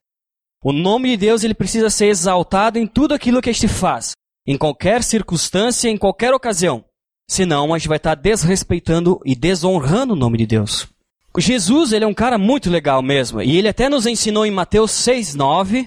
o 0.62 0.72
nome 0.72 1.10
de 1.10 1.16
Deus 1.18 1.44
ele 1.44 1.54
precisa 1.54 1.90
ser 1.90 2.06
exaltado 2.06 2.78
em 2.78 2.86
tudo 2.86 3.12
aquilo 3.12 3.42
que 3.42 3.50
a 3.50 3.52
gente 3.52 3.68
faz, 3.68 4.12
em 4.46 4.56
qualquer 4.56 5.02
circunstância, 5.02 5.88
em 5.88 5.98
qualquer 5.98 6.32
ocasião. 6.32 6.84
Senão 7.28 7.72
a 7.72 7.78
gente 7.78 7.88
vai 7.88 7.96
estar 7.96 8.14
desrespeitando 8.14 9.20
e 9.24 9.34
desonrando 9.34 10.12
o 10.12 10.16
nome 10.16 10.38
de 10.38 10.46
Deus. 10.46 10.88
Jesus, 11.38 11.92
ele 11.92 12.04
é 12.04 12.08
um 12.08 12.14
cara 12.14 12.38
muito 12.38 12.70
legal 12.70 13.02
mesmo, 13.02 13.42
e 13.42 13.56
ele 13.56 13.68
até 13.68 13.88
nos 13.88 14.06
ensinou 14.06 14.46
em 14.46 14.50
Mateus 14.50 14.90
6:9, 14.92 15.86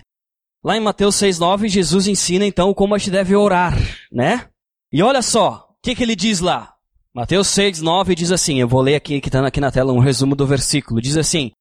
lá 0.63 0.77
em 0.77 0.79
Mateus 0.79 1.15
6:9, 1.15 1.67
Jesus 1.67 2.07
ensina 2.07 2.45
então 2.45 2.73
como 2.73 2.93
a 2.93 2.97
gente 2.97 3.09
deve 3.09 3.35
orar, 3.35 3.75
né? 4.11 4.47
E 4.91 5.01
olha 5.01 5.21
só, 5.21 5.67
o 5.69 5.75
que, 5.81 5.95
que 5.95 6.03
ele 6.03 6.15
diz 6.15 6.39
lá? 6.39 6.75
Mateus 7.13 7.47
6, 7.47 7.81
9 7.81 8.13
diz 8.13 8.31
assim, 8.31 8.59
eu 8.59 8.67
vou 8.67 8.81
ler 8.81 8.95
aqui, 8.95 9.19
que 9.19 9.29
está 9.29 9.45
aqui 9.45 9.59
na 9.59 9.71
tela 9.71 9.91
um 9.91 9.99
resumo 9.99 10.35
do 10.35 10.45
versículo. 10.45 11.01
Diz 11.01 11.17
assim, 11.17 11.51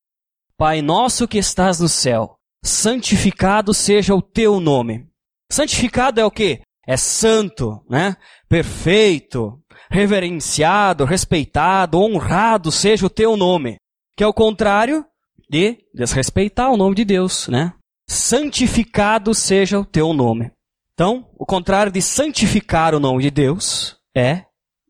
Pai 0.57 0.83
nosso 0.83 1.27
que 1.27 1.39
estás 1.39 1.81
no 1.81 1.89
céu, 1.89 2.37
santificado 2.65 3.73
seja 3.73 4.15
o 4.15 4.21
teu 4.21 4.61
nome. 4.61 5.07
Santificado 5.51 6.21
é 6.21 6.25
o 6.25 6.31
quê? 6.31 6.61
É 6.87 6.97
santo, 6.97 7.81
né? 7.89 8.17
Perfeito. 8.49 9.59
Reverenciado, 9.91 11.05
respeitado, 11.05 11.99
honrado 11.99 12.71
seja 12.71 13.07
o 13.07 13.11
teu 13.11 13.37
nome. 13.37 13.77
Que 14.17 14.25
é 14.25 14.27
o 14.27 14.35
contrário 14.35 15.05
de 15.49 15.79
desrespeitar 15.95 16.71
o 16.71 16.77
nome 16.77 16.95
de 16.95 17.05
Deus, 17.05 17.49
né? 17.49 17.73
Santificado 18.09 19.35
seja 19.35 19.79
o 19.79 19.85
teu 19.85 20.13
nome. 20.13 20.51
Então, 20.93 21.29
o 21.39 21.47
contrário 21.47 21.93
de 21.93 22.03
santificar 22.03 22.95
o 22.95 23.01
nome 23.01 23.23
de 23.23 23.31
Deus 23.31 23.97
é 24.17 24.45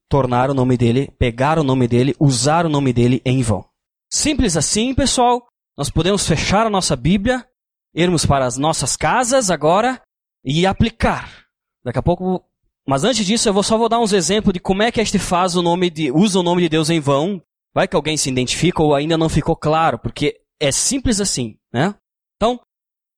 tornar 0.08 0.50
o 0.50 0.54
nome 0.54 0.76
dele, 0.76 1.12
pegar 1.18 1.58
o 1.58 1.62
nome 1.62 1.86
dele, 1.86 2.14
usar 2.18 2.64
o 2.64 2.68
nome 2.68 2.92
dele 2.92 3.20
em 3.24 3.42
vão. 3.42 3.64
Simples 4.10 4.56
assim, 4.56 4.94
pessoal. 4.94 5.46
Nós 5.76 5.90
podemos 5.90 6.26
fechar 6.26 6.66
a 6.66 6.70
nossa 6.70 6.96
Bíblia, 6.96 7.46
irmos 7.94 8.24
para 8.24 8.46
as 8.46 8.56
nossas 8.56 8.96
casas 8.96 9.50
agora 9.50 10.00
e 10.44 10.66
aplicar. 10.66 11.44
Daqui 11.84 11.98
a 11.98 12.02
pouco, 12.02 12.42
mas 12.88 13.04
antes 13.04 13.26
disso, 13.26 13.46
eu 13.46 13.52
vou 13.52 13.62
só 13.62 13.76
vou 13.76 13.86
dar 13.86 14.00
uns 14.00 14.14
exemplos 14.14 14.54
de 14.54 14.58
como 14.58 14.82
é 14.82 14.90
que 14.90 14.98
este 14.98 15.18
faz 15.18 15.54
o 15.54 15.60
nome 15.60 15.90
de 15.90 16.10
usa 16.10 16.40
o 16.40 16.42
nome 16.42 16.62
de 16.62 16.70
Deus 16.70 16.88
em 16.88 17.00
vão. 17.00 17.42
Vai 17.74 17.86
que 17.86 17.94
alguém 17.94 18.16
se 18.16 18.30
identifica 18.30 18.82
ou 18.82 18.94
ainda 18.94 19.18
não 19.18 19.28
ficou 19.28 19.54
claro, 19.54 19.98
porque 19.98 20.40
é 20.58 20.72
simples 20.72 21.20
assim, 21.20 21.56
né? 21.70 21.94
Então, 22.36 22.58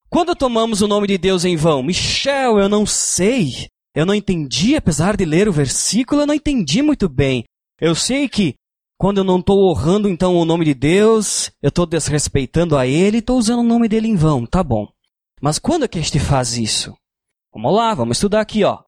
quando 0.08 0.34
tomamos 0.34 0.82
o 0.82 0.88
nome 0.88 1.06
de 1.06 1.16
Deus 1.16 1.44
em 1.44 1.54
vão? 1.54 1.84
Michel, 1.84 2.58
eu 2.58 2.68
não 2.68 2.84
sei. 2.84 3.68
Eu 3.94 4.04
não 4.04 4.12
entendi, 4.12 4.74
apesar 4.74 5.16
de 5.16 5.24
ler 5.24 5.48
o 5.48 5.52
versículo, 5.52 6.22
eu 6.22 6.26
não 6.26 6.34
entendi 6.34 6.82
muito 6.82 7.08
bem. 7.08 7.44
Eu 7.80 7.94
sei 7.94 8.28
que 8.28 8.56
quando 8.98 9.18
eu 9.18 9.24
não 9.24 9.38
estou 9.38 9.70
honrando 9.70 10.08
então 10.08 10.34
o 10.34 10.44
nome 10.44 10.64
de 10.64 10.74
Deus, 10.74 11.48
eu 11.62 11.68
estou 11.68 11.86
desrespeitando 11.86 12.76
a 12.76 12.88
Ele 12.88 13.18
e 13.18 13.20
estou 13.20 13.38
usando 13.38 13.60
o 13.60 13.62
nome 13.62 13.88
dele 13.88 14.08
em 14.08 14.16
vão, 14.16 14.44
tá 14.44 14.64
bom. 14.64 14.88
Mas 15.40 15.60
quando 15.60 15.84
é 15.84 15.88
que 15.88 16.00
este 16.00 16.18
faz 16.18 16.58
isso? 16.58 16.92
Vamos 17.54 17.72
lá, 17.72 17.94
vamos 17.94 18.16
estudar 18.16 18.40
aqui, 18.40 18.64
ó. 18.64 18.80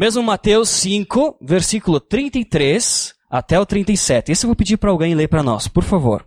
Mesmo 0.00 0.22
Mateus 0.22 0.70
5, 0.70 1.36
versículo 1.42 2.00
33 2.00 3.14
até 3.28 3.60
o 3.60 3.66
37. 3.66 4.32
Esse 4.32 4.46
eu 4.46 4.48
vou 4.48 4.56
pedir 4.56 4.78
para 4.78 4.90
alguém 4.90 5.14
ler 5.14 5.28
para 5.28 5.42
nós, 5.42 5.68
por 5.68 5.84
favor. 5.84 6.26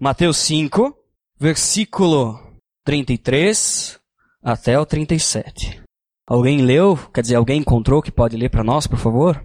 Mateus 0.00 0.38
5, 0.38 0.92
versículo 1.38 2.36
33 2.84 4.00
até 4.42 4.76
o 4.76 4.84
37. 4.84 5.80
Alguém 6.26 6.62
leu? 6.62 6.96
Quer 7.14 7.20
dizer, 7.20 7.36
alguém 7.36 7.60
encontrou 7.60 8.02
que 8.02 8.10
pode 8.10 8.36
ler 8.36 8.50
para 8.50 8.64
nós, 8.64 8.88
por 8.88 8.98
favor? 8.98 9.40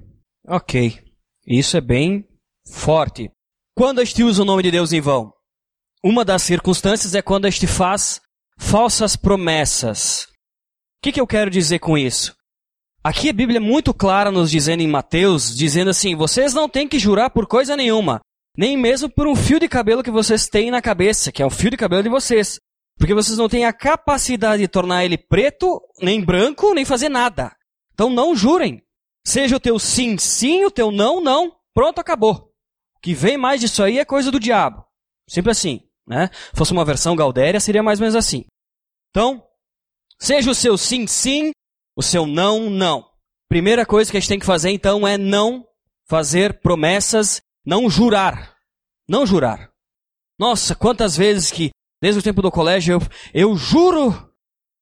Ok. 0.48 1.00
Isso 1.46 1.78
é 1.78 1.82
bem 1.82 2.28
forte. 2.68 3.30
Quando 3.78 4.02
este 4.02 4.24
usa 4.24 4.42
o 4.42 4.46
nome 4.46 4.64
de 4.64 4.72
Deus 4.72 4.92
em 4.92 5.00
vão? 5.00 5.32
Uma 6.04 6.26
das 6.26 6.42
circunstâncias 6.42 7.14
é 7.14 7.22
quando 7.22 7.46
este 7.46 7.68
faz 7.68 8.22
falsas 8.58 9.16
promessas. 9.16 10.24
O 10.24 11.04
que, 11.04 11.12
que 11.12 11.22
eu 11.22 11.28
quero 11.28 11.52
dizer 11.52 11.78
com 11.78 11.96
isso? 11.96 12.41
Aqui 13.04 13.30
a 13.30 13.34
Bíblia 13.34 13.58
é 13.58 13.60
muito 13.60 13.96
clara 13.96 14.30
nos 14.30 14.52
dizendo 14.52 14.82
em 14.82 14.88
Mateus, 14.88 15.56
dizendo 15.56 15.90
assim: 15.90 16.16
vocês 16.16 16.54
não 16.54 16.70
têm 16.70 16.88
que 16.88 17.00
jurar 17.00 17.32
por 17.32 17.48
coisa 17.48 17.76
nenhuma, 17.76 18.22
nem 18.56 18.78
mesmo 18.78 19.10
por 19.10 19.26
um 19.26 19.36
fio 19.36 19.60
de 19.60 19.68
cabelo 19.68 20.04
que 20.04 20.12
vocês 20.12 20.48
têm 20.48 20.70
na 20.70 20.82
cabeça, 20.82 21.32
que 21.32 21.42
é 21.42 21.46
o 21.46 21.50
fio 21.50 21.72
de 21.72 21.78
cabelo 21.78 22.04
de 22.04 22.10
vocês. 22.10 22.60
Porque 23.00 23.16
vocês 23.16 23.40
não 23.40 23.50
têm 23.50 23.66
a 23.66 23.74
capacidade 23.74 24.62
de 24.62 24.68
tornar 24.68 25.04
ele 25.04 25.18
preto, 25.18 25.82
nem 26.00 26.24
branco, 26.24 26.76
nem 26.76 26.86
fazer 26.86 27.10
nada. 27.10 27.52
Então 27.92 28.08
não 28.10 28.36
jurem. 28.36 28.84
Seja 29.26 29.56
o 29.56 29.60
teu 29.60 29.80
sim, 29.80 30.18
sim, 30.20 30.64
o 30.66 30.70
teu 30.70 30.92
não, 30.92 31.20
não. 31.20 31.56
Pronto, 31.74 31.98
acabou. 31.98 32.52
O 32.96 33.00
que 33.02 33.16
vem 33.16 33.38
mais 33.38 33.60
disso 33.60 33.82
aí 33.82 33.98
é 33.98 34.06
coisa 34.06 34.30
do 34.30 34.40
diabo. 34.40 34.86
Sempre 35.28 35.52
assim, 35.52 35.82
né? 36.08 36.30
Se 36.52 36.58
fosse 36.58 36.72
uma 36.72 36.86
versão 36.86 37.16
Gaudéria, 37.16 37.60
seria 37.60 37.82
mais 37.82 38.00
ou 38.00 38.04
menos 38.04 38.16
assim. 38.16 38.46
Então, 39.10 39.44
seja 40.20 40.52
o 40.52 40.56
seu 40.56 40.78
sim, 40.78 41.08
sim, 41.08 41.52
o 41.96 42.02
seu 42.02 42.26
não, 42.26 42.70
não. 42.70 43.06
Primeira 43.50 43.86
coisa 43.86 44.10
que 44.10 44.18
a 44.18 44.20
gente 44.20 44.30
tem 44.30 44.40
que 44.40 44.46
fazer 44.46 44.70
então 44.70 45.08
é 45.08 45.18
não 45.18 45.66
fazer 46.08 46.62
promessas, 46.62 47.42
não 47.66 47.90
jurar. 47.90 48.56
Não 49.08 49.26
jurar. 49.26 49.72
Nossa, 50.40 50.74
quantas 50.74 51.16
vezes 51.16 51.52
que 51.52 51.72
Desde 52.02 52.20
o 52.20 52.24
tempo 52.24 52.42
do 52.42 52.50
colégio, 52.50 52.94
eu, 52.94 53.02
eu 53.50 53.56
juro, 53.56 54.28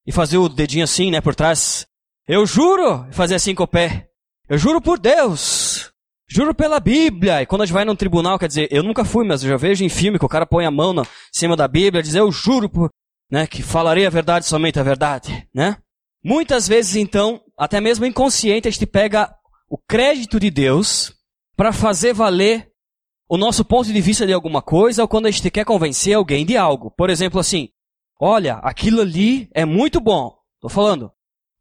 e 0.07 0.11
fazer 0.11 0.37
o 0.37 0.47
dedinho 0.47 0.85
assim, 0.85 1.11
né, 1.11 1.19
por 1.19 1.35
trás. 1.35 1.85
Eu 2.25 2.45
juro, 2.45 3.05
e 3.09 3.13
fazer 3.13 3.35
assim 3.35 3.53
com 3.53 3.63
o 3.63 3.67
pé. 3.67 4.07
Eu 4.47 4.57
juro 4.57 4.79
por 4.79 4.97
Deus. 4.97 5.91
Juro 6.29 6.55
pela 6.55 6.79
Bíblia. 6.79 7.41
E 7.41 7.45
quando 7.45 7.63
a 7.63 7.65
gente 7.65 7.73
vai 7.73 7.83
num 7.83 7.95
tribunal, 7.95 8.39
quer 8.39 8.47
dizer, 8.47 8.69
eu 8.71 8.83
nunca 8.83 9.03
fui, 9.03 9.27
mas 9.27 9.43
eu 9.43 9.49
já 9.49 9.57
vejo 9.57 9.83
em 9.83 9.89
filme 9.89 10.17
que 10.17 10.25
o 10.25 10.29
cara 10.29 10.45
põe 10.45 10.65
a 10.65 10.71
mão 10.71 10.93
em 10.93 11.03
cima 11.33 11.57
da 11.57 11.67
Bíblia 11.67 11.99
e 11.99 12.03
diz, 12.03 12.15
eu 12.15 12.31
juro 12.31 12.69
por, 12.69 12.89
né, 13.29 13.45
que 13.45 13.61
falarei 13.61 14.05
a 14.05 14.09
verdade, 14.09 14.45
somente 14.45 14.79
a 14.79 14.83
verdade, 14.83 15.45
né? 15.53 15.77
Muitas 16.23 16.67
vezes, 16.67 16.95
então, 16.95 17.41
até 17.57 17.79
mesmo 17.79 18.05
inconsciente, 18.05 18.67
a 18.67 18.71
gente 18.71 18.85
pega 18.85 19.33
o 19.69 19.77
crédito 19.77 20.39
de 20.39 20.49
Deus 20.49 21.13
para 21.55 21.71
fazer 21.71 22.13
valer 22.13 22.69
o 23.29 23.37
nosso 23.37 23.63
ponto 23.63 23.91
de 23.93 24.01
vista 24.01 24.25
de 24.25 24.33
alguma 24.33 24.61
coisa 24.61 25.03
ou 25.03 25.07
quando 25.07 25.27
a 25.27 25.31
gente 25.31 25.51
quer 25.51 25.63
convencer 25.63 26.15
alguém 26.15 26.45
de 26.45 26.57
algo. 26.57 26.91
Por 26.91 27.09
exemplo, 27.09 27.39
assim, 27.39 27.69
olha, 28.19 28.55
aquilo 28.55 29.01
ali 29.01 29.47
é 29.53 29.63
muito 29.63 30.01
bom. 30.01 30.35
Tô 30.59 30.67
falando. 30.67 31.11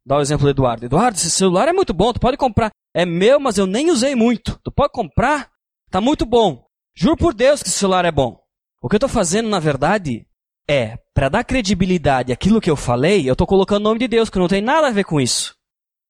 Dá 0.05 0.17
o 0.17 0.21
exemplo 0.21 0.45
do 0.45 0.49
Eduardo. 0.49 0.85
Eduardo, 0.85 1.17
esse 1.17 1.29
celular 1.29 1.67
é 1.67 1.73
muito 1.73 1.93
bom, 1.93 2.11
tu 2.11 2.19
pode 2.19 2.37
comprar. 2.37 2.71
É 2.93 3.05
meu, 3.05 3.39
mas 3.39 3.57
eu 3.57 3.67
nem 3.67 3.91
usei 3.91 4.15
muito. 4.15 4.59
Tu 4.63 4.71
pode 4.71 4.91
comprar? 4.91 5.51
Tá 5.91 6.01
muito 6.01 6.25
bom. 6.25 6.65
Juro 6.95 7.15
por 7.15 7.33
Deus 7.33 7.61
que 7.61 7.69
esse 7.69 7.77
celular 7.77 8.03
é 8.03 8.11
bom. 8.11 8.39
O 8.81 8.89
que 8.89 8.95
eu 8.95 8.99
tô 8.99 9.07
fazendo, 9.07 9.47
na 9.47 9.59
verdade, 9.59 10.25
é, 10.69 10.99
para 11.15 11.29
dar 11.29 11.43
credibilidade 11.43 12.31
àquilo 12.31 12.61
que 12.61 12.69
eu 12.69 12.75
falei, 12.75 13.27
eu 13.27 13.35
tô 13.35 13.47
colocando 13.47 13.81
o 13.81 13.89
nome 13.89 13.99
de 13.99 14.07
Deus, 14.07 14.29
que 14.29 14.37
não 14.37 14.47
tem 14.47 14.61
nada 14.61 14.87
a 14.87 14.91
ver 14.91 15.03
com 15.03 15.19
isso. 15.19 15.55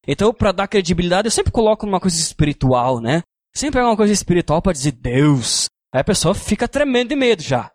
Então, 0.05 0.33
para 0.33 0.51
dar 0.51 0.67
credibilidade, 0.67 1.27
eu 1.27 1.31
sempre 1.31 1.51
coloco 1.51 1.85
uma 1.85 1.99
coisa 1.99 2.17
espiritual, 2.19 2.99
né? 2.99 3.23
Sempre 3.55 3.79
é 3.79 3.83
uma 3.83 3.95
coisa 3.95 4.11
espiritual 4.11 4.61
para 4.61 4.73
dizer 4.73 4.91
Deus. 4.91 5.67
Aí 5.93 6.01
a 6.01 6.03
pessoa 6.03 6.35
fica 6.35 6.67
tremendo 6.67 7.09
de 7.09 7.15
medo 7.15 7.41
já. 7.41 7.71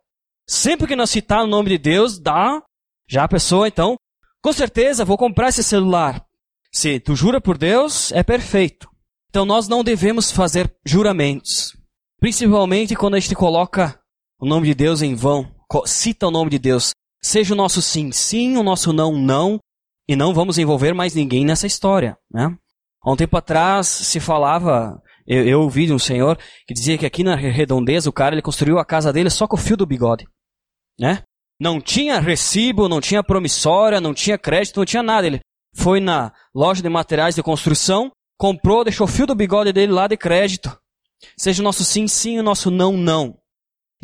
Sempre 0.46 0.86
que 0.86 0.94
nós 0.94 1.08
citar 1.08 1.42
o 1.42 1.46
nome 1.46 1.70
de 1.70 1.78
Deus, 1.78 2.18
dá. 2.18 2.62
Já 3.08 3.24
a 3.24 3.28
pessoa, 3.28 3.66
então, 3.66 3.96
com 4.42 4.52
certeza 4.52 5.04
vou 5.06 5.16
comprar 5.16 5.48
esse 5.48 5.64
celular. 5.64 6.22
Se 6.70 7.00
tu 7.00 7.16
jura 7.16 7.40
por 7.40 7.56
Deus, 7.56 8.12
é 8.12 8.22
perfeito. 8.22 8.90
Então 9.30 9.46
nós 9.46 9.68
não 9.68 9.82
devemos 9.82 10.30
fazer 10.30 10.74
juramentos. 10.84 11.76
Principalmente 12.20 12.94
quando 12.94 13.14
a 13.14 13.20
gente 13.20 13.34
coloca 13.34 13.98
o 14.38 14.46
nome 14.46 14.66
de 14.66 14.74
Deus 14.74 15.00
em 15.02 15.14
vão, 15.14 15.53
cita 15.86 16.26
o 16.26 16.30
nome 16.30 16.50
de 16.50 16.58
Deus. 16.58 16.90
Seja 17.22 17.54
o 17.54 17.56
nosso 17.56 17.80
sim, 17.80 18.12
sim, 18.12 18.56
o 18.56 18.62
nosso 18.62 18.92
não, 18.92 19.16
não. 19.16 19.58
E 20.08 20.14
não 20.14 20.34
vamos 20.34 20.58
envolver 20.58 20.92
mais 20.92 21.14
ninguém 21.14 21.44
nessa 21.44 21.66
história. 21.66 22.16
Né? 22.30 22.54
Há 23.02 23.10
um 23.10 23.16
tempo 23.16 23.36
atrás 23.36 23.86
se 23.86 24.20
falava 24.20 25.00
eu, 25.26 25.46
eu 25.46 25.60
ouvi 25.62 25.86
de 25.86 25.92
um 25.92 25.98
senhor 25.98 26.38
que 26.66 26.74
dizia 26.74 26.98
que 26.98 27.06
aqui 27.06 27.24
na 27.24 27.34
redondeza 27.34 28.08
o 28.10 28.12
cara 28.12 28.34
ele 28.34 28.42
construiu 28.42 28.78
a 28.78 28.84
casa 28.84 29.12
dele 29.12 29.30
só 29.30 29.46
com 29.46 29.56
o 29.56 29.60
fio 29.60 29.76
do 29.76 29.86
bigode. 29.86 30.26
Né? 30.98 31.22
Não 31.58 31.80
tinha 31.80 32.20
recibo, 32.20 32.88
não 32.88 33.00
tinha 33.00 33.22
promissória, 33.22 34.00
não 34.00 34.12
tinha 34.12 34.36
crédito, 34.36 34.76
não 34.76 34.84
tinha 34.84 35.02
nada. 35.02 35.26
Ele 35.26 35.40
foi 35.74 36.00
na 36.00 36.32
loja 36.54 36.82
de 36.82 36.88
materiais 36.88 37.34
de 37.34 37.42
construção, 37.42 38.10
comprou, 38.38 38.84
deixou 38.84 39.06
o 39.06 39.10
fio 39.10 39.26
do 39.26 39.34
bigode 39.34 39.72
dele 39.72 39.92
lá 39.92 40.06
de 40.06 40.16
crédito. 40.16 40.76
Seja 41.38 41.62
o 41.62 41.64
nosso 41.64 41.84
sim, 41.84 42.06
sim, 42.06 42.38
o 42.38 42.42
nosso 42.42 42.70
não, 42.70 42.92
não. 42.96 43.38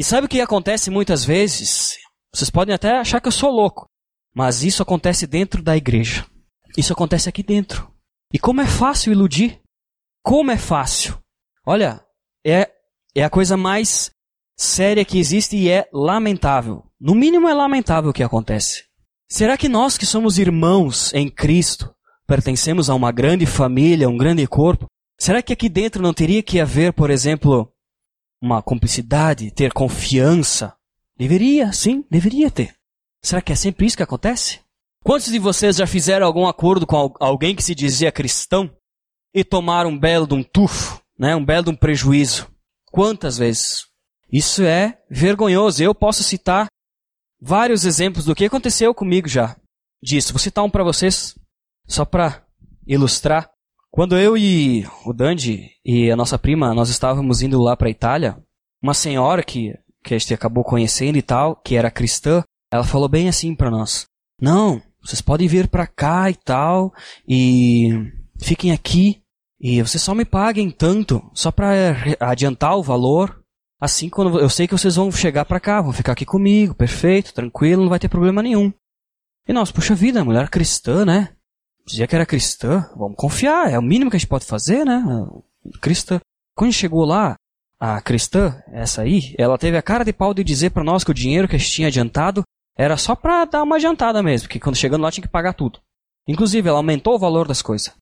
E 0.01 0.03
sabe 0.03 0.25
o 0.25 0.31
que 0.31 0.41
acontece 0.41 0.89
muitas 0.89 1.27
vezes? 1.27 1.99
Vocês 2.35 2.49
podem 2.49 2.75
até 2.75 2.97
achar 2.97 3.21
que 3.21 3.29
eu 3.29 3.33
sou 3.33 3.51
louco, 3.51 3.85
mas 4.35 4.63
isso 4.63 4.83
acontece 4.83 5.27
dentro 5.27 5.63
da 5.63 5.77
igreja. 5.77 6.25
Isso 6.75 6.95
acontece 6.95 7.29
aqui 7.29 7.43
dentro. 7.43 7.87
E 8.33 8.39
como 8.39 8.63
é 8.63 8.67
fácil 8.67 9.13
iludir. 9.13 9.61
Como 10.25 10.51
é 10.51 10.57
fácil. 10.57 11.19
Olha, 11.67 12.03
é, 12.43 12.71
é 13.15 13.23
a 13.23 13.29
coisa 13.29 13.59
mais 13.59 14.11
séria 14.59 15.05
que 15.05 15.19
existe 15.19 15.55
e 15.55 15.69
é 15.69 15.87
lamentável. 15.93 16.83
No 16.99 17.15
mínimo 17.15 17.47
é 17.47 17.53
lamentável 17.53 18.09
o 18.09 18.15
que 18.15 18.23
acontece. 18.23 18.85
Será 19.29 19.55
que 19.59 19.69
nós 19.69 19.99
que 19.99 20.07
somos 20.07 20.39
irmãos 20.39 21.13
em 21.13 21.29
Cristo, 21.29 21.95
pertencemos 22.27 22.89
a 22.89 22.95
uma 22.95 23.13
grande 23.13 23.45
família, 23.45 24.09
um 24.09 24.17
grande 24.17 24.47
corpo, 24.47 24.87
será 25.21 25.43
que 25.43 25.53
aqui 25.53 25.69
dentro 25.69 26.03
não 26.03 26.15
teria 26.15 26.43
que 26.43 26.59
haver, 26.59 26.95
por 26.95 27.11
exemplo, 27.11 27.71
uma 28.41 28.63
cumplicidade, 28.63 29.51
ter 29.51 29.73
confiança? 29.73 30.75
Deveria, 31.17 31.73
sim, 31.73 32.05
deveria 32.11 32.51
ter. 32.51 32.75
Será 33.23 33.43
que 33.43 33.53
é 33.53 33.57
sempre 33.57 33.87
isso 33.87 33.97
que 33.97 34.03
acontece? 34.03 34.61
Quantos 35.05 35.31
de 35.31 35.39
vocês 35.39 35.77
já 35.77 35.87
fizeram 35.87 36.27
algum 36.27 36.47
acordo 36.47 36.87
com 36.87 37.15
alguém 37.21 37.55
que 37.55 37.63
se 37.63 37.75
dizia 37.75 38.13
cristão 38.13 38.71
e 39.35 39.45
tomar 39.45 39.87
um 39.87 39.99
belo 39.99 40.27
de 40.27 40.35
um 40.35 40.43
tufo, 40.43 41.01
né? 41.19 41.35
um 41.37 41.45
belo 41.45 41.65
de 41.65 41.71
um 41.71 41.77
prejuízo. 41.77 42.51
Quantas 42.91 43.39
vezes? 43.39 43.87
Isso 44.33 44.63
é 44.63 44.99
vergonhoso. 45.11 45.83
Eu 45.83 45.95
posso 45.95 46.23
citar 46.23 46.67
vários 47.41 47.85
exemplos 47.85 48.25
do 48.25 48.35
que 48.35 48.45
aconteceu 48.45 48.95
comigo 48.95 49.29
já 49.29 49.57
disso. 50.03 50.33
Vou 50.33 50.41
citar 50.41 50.65
um 50.65 50.71
para 50.71 50.85
vocês, 50.85 51.35
só 51.87 52.05
para 52.05 52.45
ilustrar. 52.87 53.51
Quando 53.93 54.17
eu 54.17 54.37
e 54.37 54.87
o 55.05 55.13
Dandy 55.13 55.71
e 55.85 56.11
a 56.11 56.17
nossa 56.17 56.39
prima, 56.39 56.73
nós 56.73 56.89
estávamos 56.91 57.43
indo 57.43 57.61
lá 57.61 57.77
para 57.77 57.89
a 57.89 57.91
Itália, 57.91 58.39
uma 58.81 58.95
senhora 58.95 59.43
que, 59.43 59.77
que 60.05 60.15
a 60.15 60.19
gente 60.19 60.33
acabou 60.33 60.63
conhecendo 60.63 61.19
e 61.19 61.23
tal, 61.23 61.57
que 61.57 61.75
era 61.75 61.91
cristã, 61.91 62.43
ela 62.73 62.85
falou 62.85 63.09
bem 63.09 63.29
assim 63.29 63.55
para 63.55 63.71
nós: 63.71 64.07
Não, 64.41 64.81
vocês 65.03 65.21
podem 65.21 65.49
vir 65.49 65.67
para 65.67 65.89
cá 65.89 66.31
e 66.31 66.35
tal, 66.35 66.93
e 67.27 67.91
fiquem 68.39 68.73
aqui 68.73 69.23
E 69.61 69.83
vocês 69.83 70.03
só 70.03 70.15
me 70.15 70.25
paguem 70.25 70.71
tanto, 70.71 71.21
só 71.35 71.51
para 71.51 71.69
adiantar 72.21 72.77
o 72.77 72.83
valor. 72.83 73.39
Assim, 73.79 74.09
quando 74.09 74.39
eu 74.39 74.49
sei 74.49 74.67
que 74.67 74.73
vocês 74.73 74.97
vão 74.97 75.11
chegar 75.11 75.45
para 75.45 75.61
cá, 75.61 75.83
vão 75.83 75.93
ficar 75.93 76.13
aqui 76.13 76.25
comigo, 76.25 76.75
perfeito, 76.75 77.35
tranquilo, 77.35 77.83
não 77.83 77.91
vai 77.91 77.99
ter 77.99 78.09
problema 78.09 78.43
nenhum. 78.43 78.73
E 79.49 79.53
nós, 79.53 79.73
puxa 79.73 79.95
vida, 79.95 80.25
mulher 80.25 80.49
cristã, 80.49 81.05
né? 81.05 81.35
Dizia 81.87 82.07
que 82.07 82.15
era 82.15 82.27
cristã, 82.27 82.89
vamos 82.97 83.17
confiar, 83.17 83.71
é 83.71 83.79
o 83.79 83.83
mínimo 83.83 84.11
que 84.11 84.17
a 84.17 84.19
gente 84.19 84.29
pode 84.29 84.45
fazer, 84.45 84.85
né? 84.85 85.03
Cristã. 85.81 86.21
Quando 86.55 86.73
chegou 86.73 87.05
lá, 87.05 87.37
a 87.79 88.01
cristã, 88.01 88.63
essa 88.73 89.03
aí, 89.03 89.35
ela 89.39 89.57
teve 89.57 89.77
a 89.77 89.83
cara 89.83 90.05
de 90.05 90.13
pau 90.13 90.35
de 90.35 90.45
dizer 90.45 90.71
para 90.71 90.85
nós 90.85 91.03
que 91.03 91.11
o 91.11 91.15
dinheiro 91.15 91.49
que 91.49 91.57
a 91.57 91.59
gente 91.59 91.73
tinha 91.73 91.89
adiantado 91.89 92.43
era 92.77 92.97
só 92.97 93.17
para 93.17 93.47
dar 93.47 93.63
uma 93.63 93.77
adiantada 93.77 94.23
mesmo, 94.23 94.47
porque 94.47 94.61
quando 94.61 94.77
chegando 94.77 95.03
lá 95.03 95.11
tinha 95.11 95.23
que 95.23 95.33
pagar 95.33 95.55
tudo. 95.55 95.81
Inclusive, 96.29 96.69
ela 96.69 96.79
aumentou 96.79 97.15
o 97.15 97.19
valor 97.19 97.49
das 97.49 97.63
coisas. 97.63 97.93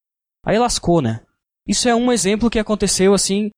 Aí 0.44 0.58
lascou, 0.58 1.00
né? 1.00 1.20
Isso 1.66 1.88
é 1.88 1.94
um 1.94 2.10
exemplo 2.10 2.50
que 2.50 2.58
aconteceu 2.58 3.14
assim, 3.14 3.50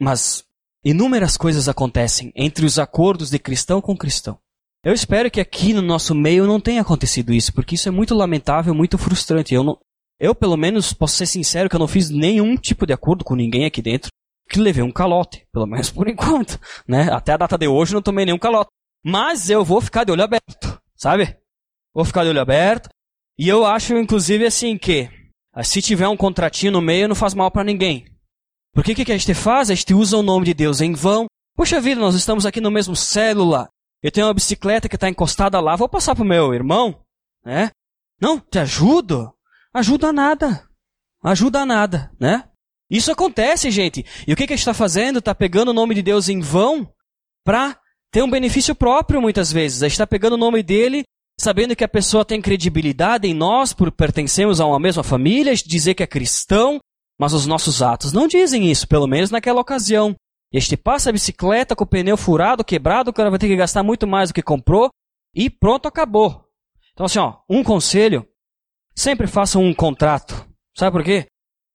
mas 0.00 0.44
inúmeras 0.84 1.36
coisas 1.36 1.68
acontecem 1.68 2.32
entre 2.34 2.64
os 2.64 2.78
acordos 2.78 3.30
de 3.30 3.38
cristão 3.38 3.80
com 3.80 3.96
cristão. 3.96 4.38
Eu 4.84 4.92
espero 4.92 5.30
que 5.30 5.40
aqui 5.40 5.72
no 5.72 5.82
nosso 5.82 6.14
meio 6.14 6.46
não 6.46 6.60
tenha 6.60 6.82
acontecido 6.82 7.32
isso, 7.32 7.52
porque 7.52 7.74
isso 7.74 7.88
é 7.88 7.92
muito 7.92 8.14
lamentável, 8.14 8.72
muito 8.72 8.96
frustrante. 8.96 9.54
Eu, 9.54 9.64
não, 9.64 9.78
eu 10.20 10.34
pelo 10.34 10.56
menos, 10.56 10.92
posso 10.92 11.16
ser 11.16 11.26
sincero 11.26 11.68
que 11.68 11.74
eu 11.74 11.80
não 11.80 11.88
fiz 11.88 12.10
nenhum 12.10 12.56
tipo 12.56 12.86
de 12.86 12.92
acordo 12.92 13.24
com 13.24 13.34
ninguém 13.34 13.64
aqui 13.64 13.82
dentro, 13.82 14.10
que 14.48 14.60
levei 14.60 14.82
um 14.82 14.92
calote, 14.92 15.46
pelo 15.52 15.66
menos 15.66 15.90
por 15.90 16.06
enquanto. 16.08 16.58
Né? 16.86 17.12
Até 17.12 17.32
a 17.32 17.36
data 17.36 17.58
de 17.58 17.66
hoje 17.66 17.92
não 17.92 18.02
tomei 18.02 18.24
nenhum 18.24 18.38
calote. 18.38 18.70
Mas 19.04 19.50
eu 19.50 19.64
vou 19.64 19.80
ficar 19.80 20.04
de 20.04 20.12
olho 20.12 20.22
aberto, 20.22 20.80
sabe? 20.96 21.36
Vou 21.94 22.04
ficar 22.04 22.24
de 22.24 22.30
olho 22.30 22.40
aberto. 22.40 22.88
E 23.38 23.48
eu 23.48 23.64
acho, 23.64 23.96
inclusive, 23.96 24.44
assim, 24.46 24.76
que 24.76 25.08
ah, 25.52 25.62
se 25.62 25.82
tiver 25.82 26.08
um 26.08 26.16
contratinho 26.16 26.72
no 26.72 26.80
meio, 26.80 27.08
não 27.08 27.14
faz 27.14 27.34
mal 27.34 27.50
para 27.50 27.64
ninguém. 27.64 28.06
Porque 28.74 28.92
o 28.92 28.94
que, 28.94 29.04
que 29.04 29.12
a 29.12 29.18
gente 29.18 29.34
faz? 29.34 29.70
A 29.70 29.74
gente 29.74 29.94
usa 29.94 30.16
o 30.16 30.22
nome 30.22 30.46
de 30.46 30.54
Deus 30.54 30.80
em 30.80 30.92
vão. 30.92 31.26
Puxa 31.56 31.80
vida, 31.80 32.00
nós 32.00 32.14
estamos 32.14 32.46
aqui 32.46 32.60
no 32.60 32.70
mesmo 32.70 32.94
célula. 32.94 33.68
Eu 34.02 34.12
tenho 34.12 34.26
uma 34.26 34.34
bicicleta 34.34 34.88
que 34.88 34.94
está 34.94 35.08
encostada 35.08 35.58
lá, 35.60 35.74
vou 35.76 35.88
passar 35.88 36.14
pro 36.14 36.24
meu 36.24 36.54
irmão, 36.54 37.00
né? 37.44 37.70
Não, 38.20 38.38
te 38.38 38.58
ajudo? 38.58 39.32
Ajuda 39.72 40.12
nada. 40.12 40.68
Ajuda 41.22 41.66
nada, 41.66 42.10
né? 42.18 42.44
Isso 42.90 43.12
acontece, 43.12 43.70
gente. 43.70 44.04
E 44.26 44.32
o 44.32 44.36
que, 44.36 44.46
que 44.46 44.52
a 44.52 44.56
gente 44.56 44.62
está 44.62 44.74
fazendo? 44.74 45.18
Está 45.18 45.34
pegando 45.34 45.70
o 45.70 45.74
nome 45.74 45.94
de 45.94 46.02
Deus 46.02 46.28
em 46.28 46.40
vão 46.40 46.90
para 47.44 47.78
ter 48.10 48.22
um 48.22 48.30
benefício 48.30 48.74
próprio, 48.74 49.20
muitas 49.20 49.52
vezes. 49.52 49.82
A 49.82 49.86
gente 49.86 49.94
está 49.94 50.06
pegando 50.06 50.34
o 50.34 50.38
nome 50.38 50.62
dele, 50.62 51.02
sabendo 51.38 51.76
que 51.76 51.84
a 51.84 51.88
pessoa 51.88 52.24
tem 52.24 52.40
credibilidade 52.40 53.26
em 53.26 53.34
nós, 53.34 53.72
por 53.72 53.90
pertencemos 53.92 54.60
a 54.60 54.66
uma 54.66 54.80
mesma 54.80 55.02
família, 55.02 55.54
dizer 55.54 55.94
que 55.94 56.02
é 56.02 56.06
cristão, 56.06 56.78
mas 57.18 57.32
os 57.32 57.46
nossos 57.46 57.82
atos 57.82 58.12
não 58.12 58.26
dizem 58.26 58.70
isso, 58.70 58.88
pelo 58.88 59.06
menos 59.06 59.30
naquela 59.30 59.60
ocasião. 59.60 60.14
Este 60.52 60.76
passa 60.76 61.10
a 61.10 61.12
bicicleta 61.12 61.76
com 61.76 61.84
o 61.84 61.86
pneu 61.86 62.16
furado, 62.16 62.64
quebrado, 62.64 63.10
o 63.10 63.12
cara 63.12 63.30
vai 63.30 63.38
ter 63.38 63.48
que 63.48 63.56
gastar 63.56 63.82
muito 63.82 64.06
mais 64.06 64.30
do 64.30 64.34
que 64.34 64.42
comprou 64.42 64.90
e 65.34 65.50
pronto, 65.50 65.86
acabou. 65.86 66.44
Então 66.92 67.06
assim, 67.06 67.18
ó, 67.18 67.38
um 67.48 67.62
conselho, 67.62 68.26
sempre 68.94 69.26
façam 69.26 69.62
um 69.62 69.74
contrato. 69.74 70.48
Sabe 70.76 70.92
por 70.92 71.04
quê? 71.04 71.26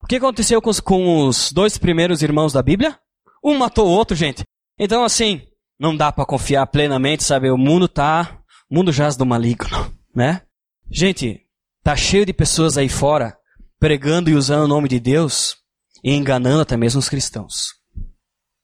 O 0.02 0.06
que 0.06 0.16
aconteceu 0.16 0.60
com 0.60 0.70
os, 0.70 0.80
com 0.80 1.26
os 1.26 1.52
dois 1.52 1.78
primeiros 1.78 2.22
irmãos 2.22 2.52
da 2.52 2.62
Bíblia? 2.62 2.98
Um 3.42 3.56
matou 3.56 3.86
o 3.86 3.90
outro, 3.90 4.16
gente. 4.16 4.42
Então 4.78 5.04
assim, 5.04 5.42
não 5.78 5.96
dá 5.96 6.10
para 6.10 6.26
confiar 6.26 6.66
plenamente, 6.66 7.22
sabe? 7.22 7.50
O 7.50 7.56
mundo 7.56 7.86
tá, 7.86 8.38
o 8.70 8.74
mundo 8.74 8.92
jaz 8.92 9.16
do 9.16 9.24
maligno, 9.24 9.92
né? 10.14 10.42
Gente, 10.90 11.46
tá 11.82 11.94
cheio 11.94 12.26
de 12.26 12.32
pessoas 12.32 12.76
aí 12.76 12.88
fora 12.88 13.36
pregando 13.78 14.30
e 14.30 14.34
usando 14.34 14.64
o 14.64 14.68
nome 14.68 14.88
de 14.88 14.98
Deus 14.98 15.56
e 16.02 16.12
enganando 16.12 16.62
até 16.62 16.76
mesmo 16.76 16.98
os 16.98 17.08
cristãos. 17.08 17.83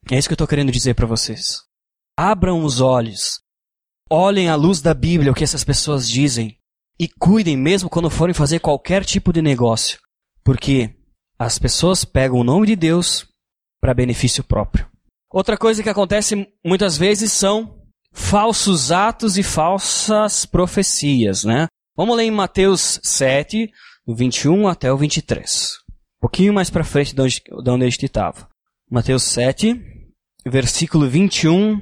É 0.09 0.17
isso 0.17 0.29
que 0.29 0.33
eu 0.33 0.37
estou 0.37 0.47
querendo 0.47 0.73
dizer 0.73 0.95
para 0.95 1.07
vocês. 1.07 1.63
Abram 2.17 2.65
os 2.65 2.81
olhos, 2.81 3.41
olhem 4.11 4.49
à 4.49 4.55
luz 4.55 4.81
da 4.81 4.95
Bíblia 4.95 5.33
o 5.33 5.35
que 5.35 5.45
essas 5.45 5.65
pessoas 5.65 6.09
dizem 6.09 6.57
e 6.99 7.09
cuidem 7.09 7.57
mesmo 7.57 7.89
quando 7.89 8.11
forem 8.11 8.35
fazer 8.35 8.61
qualquer 8.61 9.05
tipo 9.05 9.33
de 9.33 9.41
negócio, 9.41 9.99
porque 10.45 10.95
as 11.39 11.59
pessoas 11.59 12.05
pegam 12.05 12.39
o 12.39 12.45
nome 12.45 12.67
de 12.67 12.77
Deus 12.77 13.27
para 13.81 13.95
benefício 13.95 14.45
próprio. 14.45 14.87
Outra 15.33 15.57
coisa 15.57 15.83
que 15.83 15.89
acontece 15.89 16.47
muitas 16.65 16.99
vezes 16.99 17.33
são 17.33 17.81
falsos 18.13 18.93
atos 18.93 19.39
e 19.39 19.43
falsas 19.43 20.45
profecias, 20.45 21.45
né? 21.45 21.67
Vamos 21.97 22.17
ler 22.17 22.25
em 22.25 22.31
Mateus 22.31 23.01
7, 23.03 23.71
do 24.07 24.15
21 24.15 24.67
até 24.69 24.93
o 24.93 24.97
23. 24.97 25.79
Um 26.19 26.21
pouquinho 26.21 26.53
mais 26.53 26.69
para 26.69 26.85
frente 26.85 27.15
de 27.15 27.23
onde, 27.23 27.41
de 27.41 27.71
onde 27.71 27.85
a 27.85 27.89
gente 27.89 28.05
estava. 28.05 28.50
Mateus 28.93 29.23
7, 29.23 29.81
versículo 30.45 31.09
21 31.09 31.81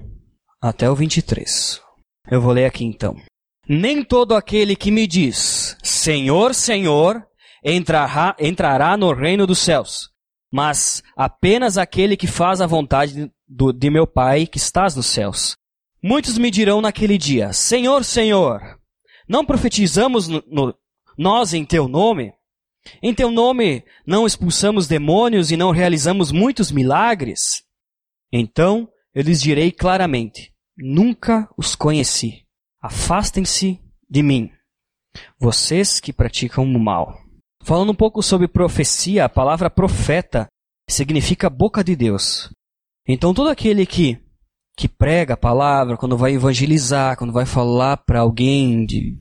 até 0.61 0.91
o 0.91 0.95
23. 0.95 1.81
Eu 2.31 2.39
vou 2.39 2.53
ler 2.53 2.67
aqui 2.67 2.85
então. 2.85 3.17
Nem 3.67 4.05
todo 4.05 4.35
aquele 4.35 4.77
que 4.77 4.91
me 4.91 5.07
diz, 5.07 5.75
Senhor, 5.83 6.55
Senhor, 6.55 7.27
entrará, 7.65 8.37
entrará 8.39 8.95
no 8.95 9.15
reino 9.15 9.47
dos 9.47 9.59
céus, 9.59 10.11
mas 10.53 11.03
apenas 11.17 11.79
aquele 11.79 12.15
que 12.15 12.27
faz 12.27 12.61
a 12.61 12.67
vontade 12.67 13.33
do, 13.49 13.73
de 13.73 13.89
meu 13.89 14.07
Pai 14.07 14.47
que 14.47 14.59
estás 14.59 14.95
nos 14.95 15.07
céus. 15.07 15.57
Muitos 16.03 16.37
me 16.37 16.51
dirão 16.51 16.83
naquele 16.83 17.17
dia, 17.17 17.55
Senhor, 17.55 18.05
Senhor, 18.05 18.61
não 19.27 19.47
profetizamos 19.47 20.29
no, 20.29 20.45
no, 20.47 20.75
nós 21.17 21.55
em 21.55 21.65
teu 21.65 21.89
nome? 21.89 22.35
Em 23.03 23.15
teu 23.15 23.31
nome 23.31 23.85
não 24.07 24.27
expulsamos 24.27 24.87
demônios 24.87 25.51
e 25.51 25.57
não 25.57 25.71
realizamos 25.71 26.33
muitos 26.33 26.71
milagres? 26.71 27.63
Então 28.33 28.89
eu 29.15 29.23
lhes 29.23 29.41
direi 29.41 29.73
claramente: 29.73 30.53
Nunca 30.77 31.49
os 31.57 31.75
conheci. 31.75 32.45
Afastem-se 32.81 33.81
de 34.09 34.23
mim, 34.23 34.51
vocês 35.39 36.01
que 36.01 36.13
praticam 36.13 36.65
o 36.65 36.79
mal. 36.79 37.19
Falando 37.63 37.91
um 37.91 37.95
pouco 37.95 38.23
sobre 38.23 38.47
profecia, 38.47 39.25
a 39.25 39.29
palavra 39.29 39.69
profeta 39.69 40.47
significa 40.89 41.51
boca 41.51 41.83
de 41.83 41.97
Deus. 41.97 42.51
Então 43.07 43.35
todo 43.35 43.51
aquele 43.51 43.85
que 43.85 44.19
que 44.79 44.87
prega 44.87 45.35
a 45.35 45.37
palavra, 45.37 45.97
quando 45.97 46.17
vai 46.17 46.35
evangelizar, 46.35 47.17
quando 47.17 47.33
vai 47.33 47.45
falar 47.45 47.97
para 47.97 48.21
alguém 48.21 48.87
de, 48.87 49.19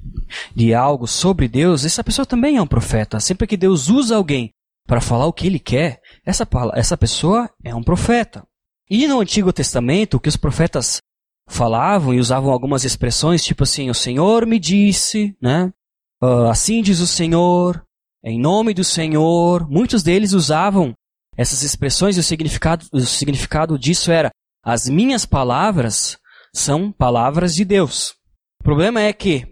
de 0.56 0.72
algo 0.72 1.08
sobre 1.08 1.48
Deus, 1.48 1.84
essa 1.84 2.04
pessoa 2.04 2.28
também 2.28 2.58
é 2.58 2.62
um 2.62 2.68
profeta. 2.68 3.20
Sempre 3.20 3.48
que 3.48 3.58
Deus 3.58 3.90
usa 3.90 4.16
alguém 4.16 4.52
para 4.86 5.02
falar 5.02 5.26
o 5.26 5.34
que 5.34 5.48
ele 5.48 5.58
quer, 5.58 6.00
essa, 6.24 6.48
essa 6.76 6.96
pessoa 6.96 7.50
é 7.64 7.74
um 7.74 7.82
profeta. 7.82 8.46
E 8.88 9.08
no 9.08 9.20
Antigo 9.20 9.52
Testamento, 9.52 10.18
o 10.18 10.20
que 10.20 10.30
os 10.30 10.38
profetas 10.38 11.02
falavam 11.50 12.14
e 12.14 12.20
usavam 12.20 12.52
algumas 12.52 12.86
expressões, 12.86 13.44
tipo 13.44 13.64
assim, 13.64 13.90
o 13.90 13.96
Senhor 13.96 14.46
me 14.46 14.60
disse, 14.60 15.36
né? 15.42 15.74
Uh, 16.22 16.50
assim 16.52 16.84
diz 16.84 17.00
o 17.00 17.08
Senhor, 17.08 17.84
em 18.24 18.40
nome 18.40 18.76
do 18.76 18.84
Senhor. 18.84 19.68
Muitos 19.68 20.04
deles 20.04 20.34
usavam 20.34 20.94
essas 21.36 21.64
expressões 21.64 22.16
e 22.16 22.20
o 22.20 22.24
significado, 22.24 22.86
o 22.94 23.00
significado 23.02 23.78
disso 23.80 24.12
era 24.12 24.30
as 24.68 24.90
minhas 24.90 25.26
palavras 25.26 26.18
são 26.54 26.92
palavras 26.92 27.56
de 27.56 27.64
Deus. 27.64 28.10
O 28.60 28.66
problema 28.66 29.02
é 29.02 29.14
que 29.14 29.48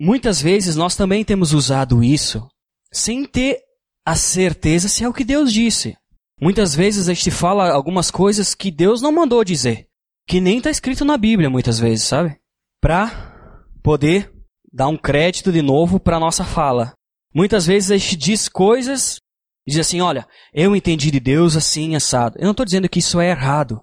muitas 0.00 0.42
vezes 0.42 0.74
nós 0.74 0.96
também 0.96 1.24
temos 1.24 1.52
usado 1.52 2.02
isso 2.02 2.44
sem 2.92 3.24
ter 3.24 3.60
a 4.04 4.16
certeza 4.16 4.88
se 4.88 5.04
é 5.04 5.08
o 5.08 5.12
que 5.12 5.22
Deus 5.22 5.52
disse. 5.52 5.96
Muitas 6.40 6.74
vezes 6.74 7.08
a 7.08 7.14
gente 7.14 7.30
fala 7.30 7.70
algumas 7.70 8.10
coisas 8.10 8.52
que 8.52 8.72
Deus 8.72 9.00
não 9.00 9.12
mandou 9.12 9.44
dizer, 9.44 9.86
que 10.26 10.40
nem 10.40 10.58
está 10.58 10.70
escrito 10.70 11.04
na 11.04 11.16
Bíblia 11.16 11.48
muitas 11.48 11.78
vezes, 11.78 12.08
sabe? 12.08 12.36
Para 12.80 13.62
poder 13.80 14.28
dar 14.72 14.88
um 14.88 14.96
crédito 14.96 15.52
de 15.52 15.62
novo 15.62 16.00
para 16.00 16.18
nossa 16.18 16.44
fala. 16.44 16.94
Muitas 17.32 17.64
vezes 17.64 17.92
a 17.92 17.96
gente 17.96 18.16
diz 18.16 18.48
coisas 18.48 19.20
e 19.64 19.70
diz 19.70 19.78
assim, 19.78 20.00
olha, 20.00 20.26
eu 20.52 20.74
entendi 20.74 21.12
de 21.12 21.20
Deus 21.20 21.56
assim 21.56 21.94
assado. 21.94 22.36
Eu 22.40 22.46
não 22.46 22.50
estou 22.50 22.66
dizendo 22.66 22.88
que 22.88 22.98
isso 22.98 23.20
é 23.20 23.30
errado. 23.30 23.80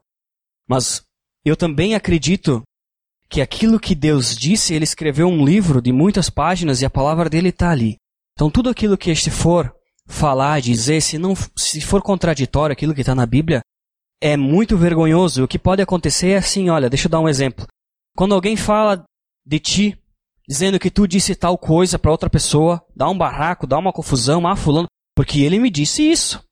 Mas 0.67 1.03
eu 1.43 1.55
também 1.55 1.95
acredito 1.95 2.63
que 3.29 3.41
aquilo 3.41 3.79
que 3.79 3.95
Deus 3.95 4.35
disse, 4.35 4.73
ele 4.73 4.83
escreveu 4.83 5.27
um 5.27 5.45
livro 5.45 5.81
de 5.81 5.91
muitas 5.91 6.29
páginas 6.29 6.81
e 6.81 6.85
a 6.85 6.89
palavra 6.89 7.29
dele 7.29 7.49
está 7.49 7.71
ali. 7.71 7.97
Então 8.33 8.49
tudo 8.49 8.69
aquilo 8.69 8.97
que 8.97 9.09
este 9.09 9.31
for 9.31 9.73
falar, 10.07 10.61
dizer, 10.61 11.01
se 11.01 11.17
não 11.17 11.33
se 11.55 11.81
for 11.81 12.01
contraditório 12.01 12.73
aquilo 12.73 12.93
que 12.93 13.01
está 13.01 13.15
na 13.15 13.25
Bíblia, 13.25 13.61
é 14.21 14.37
muito 14.37 14.77
vergonhoso. 14.77 15.43
O 15.43 15.47
que 15.47 15.59
pode 15.59 15.81
acontecer 15.81 16.29
é 16.29 16.37
assim, 16.37 16.69
olha, 16.69 16.89
deixa 16.89 17.07
eu 17.07 17.11
dar 17.11 17.19
um 17.19 17.29
exemplo. 17.29 17.65
Quando 18.15 18.33
alguém 18.33 18.55
fala 18.55 19.03
de 19.45 19.59
ti, 19.59 19.99
dizendo 20.47 20.79
que 20.79 20.91
tu 20.91 21.07
disse 21.07 21.35
tal 21.35 21.57
coisa 21.57 21.99
para 21.99 22.11
outra 22.11 22.29
pessoa, 22.29 22.83
dá 22.95 23.09
um 23.09 23.17
barraco, 23.17 23.67
dá 23.67 23.77
uma 23.77 23.93
confusão, 23.93 24.47
ah, 24.47 24.55
fulano, 24.55 24.87
porque 25.15 25.41
ele 25.41 25.59
me 25.59 25.69
disse 25.69 26.09
isso. 26.09 26.43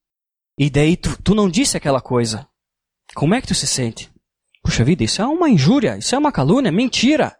E 0.58 0.69
daí 0.69 0.97
tu, 0.97 1.21
tu 1.21 1.34
não 1.34 1.49
disse 1.49 1.78
aquela 1.78 2.02
coisa. 2.02 2.47
Como 3.13 3.36
é 3.36 3.41
que 3.41 3.47
tu 3.47 3.56
se 3.56 3.67
sente? 3.67 4.12
Puxa 4.63 4.84
vida, 4.84 5.04
isso 5.04 5.21
é 5.21 5.26
uma 5.26 5.49
injúria, 5.49 5.97
isso 5.97 6.15
é 6.15 6.17
uma 6.17 6.32
calúnia, 6.32 6.71
mentira. 6.71 7.36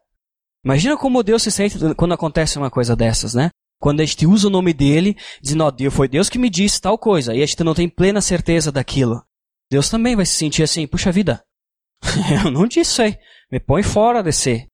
Imagina 0.64 0.98
como 0.98 1.24
Deus 1.24 1.44
se 1.44 1.52
sente 1.52 1.78
quando 1.96 2.14
acontece 2.14 2.58
uma 2.58 2.70
coisa 2.70 2.96
dessas, 2.96 3.34
né? 3.34 3.50
Quando 3.80 4.00
a 4.00 4.06
gente 4.06 4.26
usa 4.26 4.48
o 4.48 4.52
nome 4.52 4.74
dele, 4.74 5.18
dizendo, 5.42 5.64
ó, 5.64 5.72
Deus, 5.72 5.94
foi 5.94 6.08
Deus 6.08 6.30
que 6.30 6.40
me 6.40 6.50
disse 6.50 6.80
tal 6.80 6.98
coisa, 6.98 7.34
e 7.34 7.42
a 7.42 7.46
gente 7.46 7.64
não 7.64 7.74
tem 7.74 7.90
plena 7.90 8.22
certeza 8.22 8.72
daquilo. 8.72 9.22
Deus 9.70 9.90
também 9.90 10.16
vai 10.16 10.26
se 10.26 10.36
sentir 10.36 10.64
assim, 10.64 10.88
puxa 10.88 11.12
vida, 11.12 11.44
eu 12.46 12.52
não 12.52 12.66
disse 12.66 12.92
isso 12.92 13.02
aí, 13.02 13.18
me 13.52 13.60
põe 13.60 13.84
fora 13.84 14.22
desse, 14.22 14.68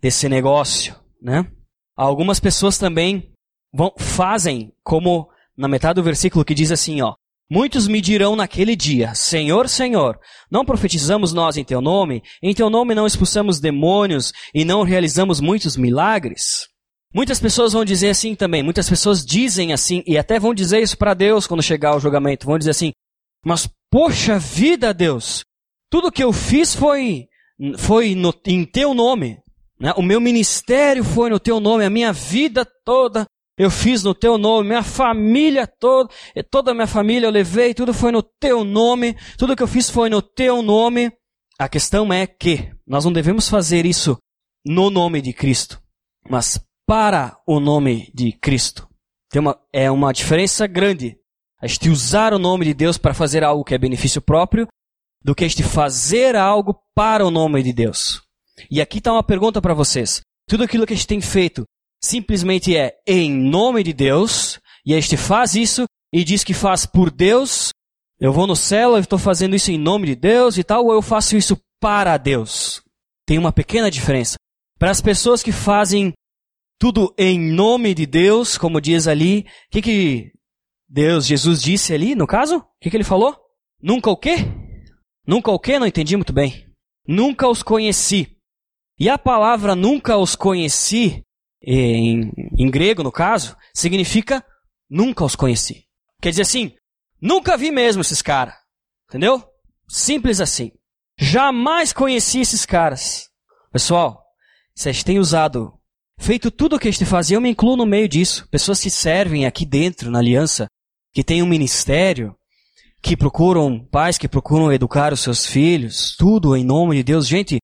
desse 0.00 0.28
negócio, 0.28 0.94
né? 1.20 1.50
Algumas 1.94 2.40
pessoas 2.40 2.78
também 2.78 3.32
vão, 3.72 3.92
fazem 3.98 4.72
como 4.82 5.28
na 5.56 5.68
metade 5.68 5.94
do 5.94 6.02
versículo 6.02 6.44
que 6.44 6.54
diz 6.54 6.70
assim, 6.70 7.00
ó, 7.00 7.14
Muitos 7.48 7.86
me 7.86 8.00
dirão 8.00 8.34
naquele 8.34 8.74
dia: 8.74 9.14
Senhor, 9.14 9.68
Senhor, 9.68 10.18
não 10.50 10.64
profetizamos 10.64 11.32
nós 11.32 11.56
em 11.56 11.64
teu 11.64 11.80
nome? 11.80 12.22
Em 12.42 12.52
teu 12.52 12.68
nome 12.68 12.94
não 12.94 13.06
expulsamos 13.06 13.60
demônios 13.60 14.32
e 14.52 14.64
não 14.64 14.82
realizamos 14.82 15.40
muitos 15.40 15.76
milagres? 15.76 16.66
Muitas 17.14 17.38
pessoas 17.38 17.72
vão 17.72 17.84
dizer 17.84 18.10
assim 18.10 18.34
também, 18.34 18.62
muitas 18.62 18.88
pessoas 18.90 19.24
dizem 19.24 19.72
assim, 19.72 20.02
e 20.06 20.18
até 20.18 20.38
vão 20.38 20.52
dizer 20.52 20.82
isso 20.82 20.98
para 20.98 21.14
Deus 21.14 21.46
quando 21.46 21.62
chegar 21.62 21.96
o 21.96 22.00
julgamento. 22.00 22.46
Vão 22.46 22.58
dizer 22.58 22.72
assim: 22.72 22.92
Mas, 23.44 23.68
poxa 23.90 24.38
vida, 24.38 24.92
Deus, 24.92 25.44
tudo 25.88 26.10
que 26.10 26.24
eu 26.24 26.32
fiz 26.32 26.74
foi, 26.74 27.26
foi 27.78 28.14
no, 28.16 28.34
em 28.44 28.64
teu 28.64 28.92
nome. 28.92 29.38
Né? 29.78 29.92
O 29.96 30.02
meu 30.02 30.20
ministério 30.20 31.04
foi 31.04 31.30
no 31.30 31.38
teu 31.38 31.60
nome, 31.60 31.84
a 31.84 31.90
minha 31.90 32.12
vida 32.12 32.66
toda 32.84 33.24
eu 33.58 33.70
fiz 33.70 34.02
no 34.02 34.14
teu 34.14 34.36
nome, 34.36 34.68
minha 34.68 34.82
família 34.82 35.66
toda, 35.66 36.12
toda 36.50 36.72
a 36.72 36.74
minha 36.74 36.86
família 36.86 37.26
eu 37.26 37.30
levei, 37.30 37.72
tudo 37.72 37.94
foi 37.94 38.12
no 38.12 38.22
teu 38.22 38.64
nome, 38.64 39.16
tudo 39.38 39.56
que 39.56 39.62
eu 39.62 39.68
fiz 39.68 39.88
foi 39.88 40.10
no 40.10 40.20
teu 40.20 40.62
nome. 40.62 41.10
A 41.58 41.68
questão 41.68 42.12
é 42.12 42.26
que 42.26 42.70
nós 42.86 43.04
não 43.04 43.12
devemos 43.12 43.48
fazer 43.48 43.86
isso 43.86 44.18
no 44.64 44.90
nome 44.90 45.22
de 45.22 45.32
Cristo, 45.32 45.80
mas 46.28 46.60
para 46.86 47.36
o 47.46 47.58
nome 47.58 48.10
de 48.14 48.32
Cristo. 48.32 48.86
Tem 49.30 49.40
uma, 49.40 49.58
é 49.72 49.90
uma 49.90 50.12
diferença 50.12 50.66
grande 50.66 51.16
a 51.60 51.66
gente 51.66 51.88
usar 51.88 52.34
o 52.34 52.38
nome 52.38 52.66
de 52.66 52.74
Deus 52.74 52.98
para 52.98 53.14
fazer 53.14 53.42
algo 53.42 53.64
que 53.64 53.74
é 53.74 53.78
benefício 53.78 54.20
próprio, 54.20 54.68
do 55.24 55.34
que 55.34 55.44
a 55.44 55.48
gente 55.48 55.62
fazer 55.62 56.36
algo 56.36 56.78
para 56.94 57.26
o 57.26 57.30
nome 57.30 57.62
de 57.62 57.72
Deus. 57.72 58.22
E 58.70 58.80
aqui 58.80 58.98
está 58.98 59.12
uma 59.12 59.22
pergunta 59.22 59.60
para 59.60 59.74
vocês. 59.74 60.20
Tudo 60.48 60.62
aquilo 60.62 60.86
que 60.86 60.92
a 60.92 60.96
gente 60.96 61.06
tem 61.06 61.20
feito 61.20 61.64
simplesmente 62.02 62.76
é 62.76 62.96
em 63.06 63.30
nome 63.30 63.82
de 63.82 63.92
Deus, 63.92 64.60
e 64.84 64.92
este 64.92 65.16
faz 65.16 65.54
isso 65.54 65.84
e 66.12 66.24
diz 66.24 66.44
que 66.44 66.54
faz 66.54 66.86
por 66.86 67.10
Deus. 67.10 67.70
Eu 68.18 68.32
vou 68.32 68.46
no 68.46 68.56
céu, 68.56 68.92
eu 68.92 69.00
estou 69.00 69.18
fazendo 69.18 69.54
isso 69.54 69.70
em 69.70 69.78
nome 69.78 70.06
de 70.06 70.16
Deus 70.16 70.56
e 70.56 70.64
tal, 70.64 70.86
ou 70.86 70.92
eu 70.92 71.02
faço 71.02 71.36
isso 71.36 71.58
para 71.80 72.16
Deus. 72.16 72.82
Tem 73.26 73.38
uma 73.38 73.52
pequena 73.52 73.90
diferença. 73.90 74.36
Para 74.78 74.90
as 74.90 75.00
pessoas 75.00 75.42
que 75.42 75.52
fazem 75.52 76.12
tudo 76.78 77.14
em 77.18 77.38
nome 77.38 77.94
de 77.94 78.06
Deus, 78.06 78.56
como 78.56 78.80
diz 78.80 79.06
ali, 79.06 79.40
o 79.40 79.44
que, 79.70 79.82
que 79.82 80.32
Deus, 80.88 81.26
Jesus 81.26 81.60
disse 81.60 81.92
ali, 81.92 82.14
no 82.14 82.26
caso? 82.26 82.58
O 82.58 82.64
que, 82.80 82.90
que 82.90 82.96
ele 82.96 83.04
falou? 83.04 83.36
Nunca 83.82 84.10
o 84.10 84.16
quê? 84.16 84.36
Nunca 85.26 85.50
o 85.50 85.58
quê? 85.58 85.78
Não 85.78 85.86
entendi 85.86 86.16
muito 86.16 86.32
bem. 86.32 86.66
Nunca 87.06 87.48
os 87.48 87.62
conheci. 87.62 88.36
E 88.98 89.08
a 89.08 89.18
palavra 89.18 89.74
nunca 89.74 90.16
os 90.16 90.34
conheci 90.34 91.22
em, 91.62 92.32
em 92.58 92.70
grego, 92.70 93.02
no 93.02 93.12
caso, 93.12 93.56
significa 93.74 94.44
nunca 94.88 95.24
os 95.24 95.36
conheci. 95.36 95.84
Quer 96.20 96.30
dizer 96.30 96.42
assim, 96.42 96.74
nunca 97.20 97.56
vi 97.56 97.70
mesmo 97.70 98.00
esses 98.00 98.22
caras. 98.22 98.54
Entendeu? 99.08 99.42
Simples 99.88 100.40
assim. 100.40 100.72
Jamais 101.18 101.92
conheci 101.92 102.40
esses 102.40 102.66
caras. 102.66 103.28
Pessoal, 103.72 104.22
gente 104.76 105.04
tem 105.04 105.18
usado, 105.18 105.72
feito 106.18 106.50
tudo 106.50 106.76
o 106.76 106.78
que 106.78 106.88
a 106.88 106.90
gente 106.90 107.04
fazia, 107.04 107.36
eu 107.36 107.40
me 107.40 107.50
incluo 107.50 107.76
no 107.76 107.86
meio 107.86 108.08
disso. 108.08 108.46
Pessoas 108.50 108.80
que 108.80 108.90
servem 108.90 109.46
aqui 109.46 109.64
dentro, 109.64 110.10
na 110.10 110.18
aliança, 110.18 110.66
que 111.12 111.24
têm 111.24 111.42
um 111.42 111.46
ministério, 111.46 112.36
que 113.02 113.16
procuram, 113.16 113.84
pais 113.90 114.18
que 114.18 114.28
procuram 114.28 114.72
educar 114.72 115.12
os 115.12 115.20
seus 115.20 115.46
filhos, 115.46 116.14
tudo 116.18 116.56
em 116.56 116.64
nome 116.64 116.96
de 116.96 117.02
Deus. 117.02 117.26
Gente, 117.26 117.58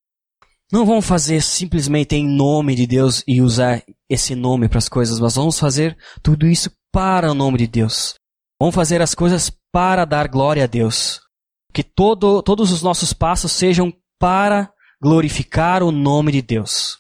não 0.73 0.87
vamos 0.87 1.05
fazer 1.05 1.43
simplesmente 1.43 2.17
em 2.17 2.27
nome 2.27 2.75
de 2.75 2.87
Deus 2.87 3.23
e 3.29 3.43
usar 3.43 3.85
esse 4.09 4.35
nome 4.35 4.71
para 4.71 4.79
as 4.79 4.89
coisas, 4.89 5.21
mas 5.21 5.35
vamos 5.35 5.59
fazer 5.59 5.95
tudo 6.23 6.47
isso 6.47 6.71
para 6.91 7.31
o 7.31 7.35
nome 7.35 7.59
de 7.59 7.67
Deus. 7.67 8.15
Vamos 8.59 8.75
fazer 8.75 9.03
as 9.03 9.15
coisas 9.15 9.53
para 9.71 10.07
dar 10.07 10.29
glória 10.29 10.65
a 10.65 10.67
Deus. 10.67 11.21
Que 11.75 11.83
todo, 11.83 12.43
todos 12.43 12.73
os 12.73 12.83
nossos 12.83 13.13
passos 13.13 13.53
sejam 13.53 13.93
para 14.19 14.73
glorificar 15.01 15.83
o 15.83 15.93
nome 15.93 16.33
de 16.33 16.41
Deus. 16.41 16.99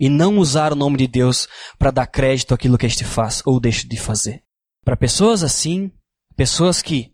E 0.00 0.08
não 0.08 0.38
usar 0.38 0.72
o 0.72 0.76
nome 0.76 0.96
de 0.96 1.06
Deus 1.06 1.46
para 1.78 1.92
dar 1.92 2.08
crédito 2.08 2.52
àquilo 2.52 2.78
que 2.78 2.86
este 2.86 3.04
faz 3.04 3.40
ou 3.46 3.60
deixa 3.60 3.86
de 3.86 3.96
fazer. 3.96 4.42
Para 4.84 4.96
pessoas 4.96 5.44
assim, 5.44 5.92
pessoas 6.34 6.82
que 6.82 7.12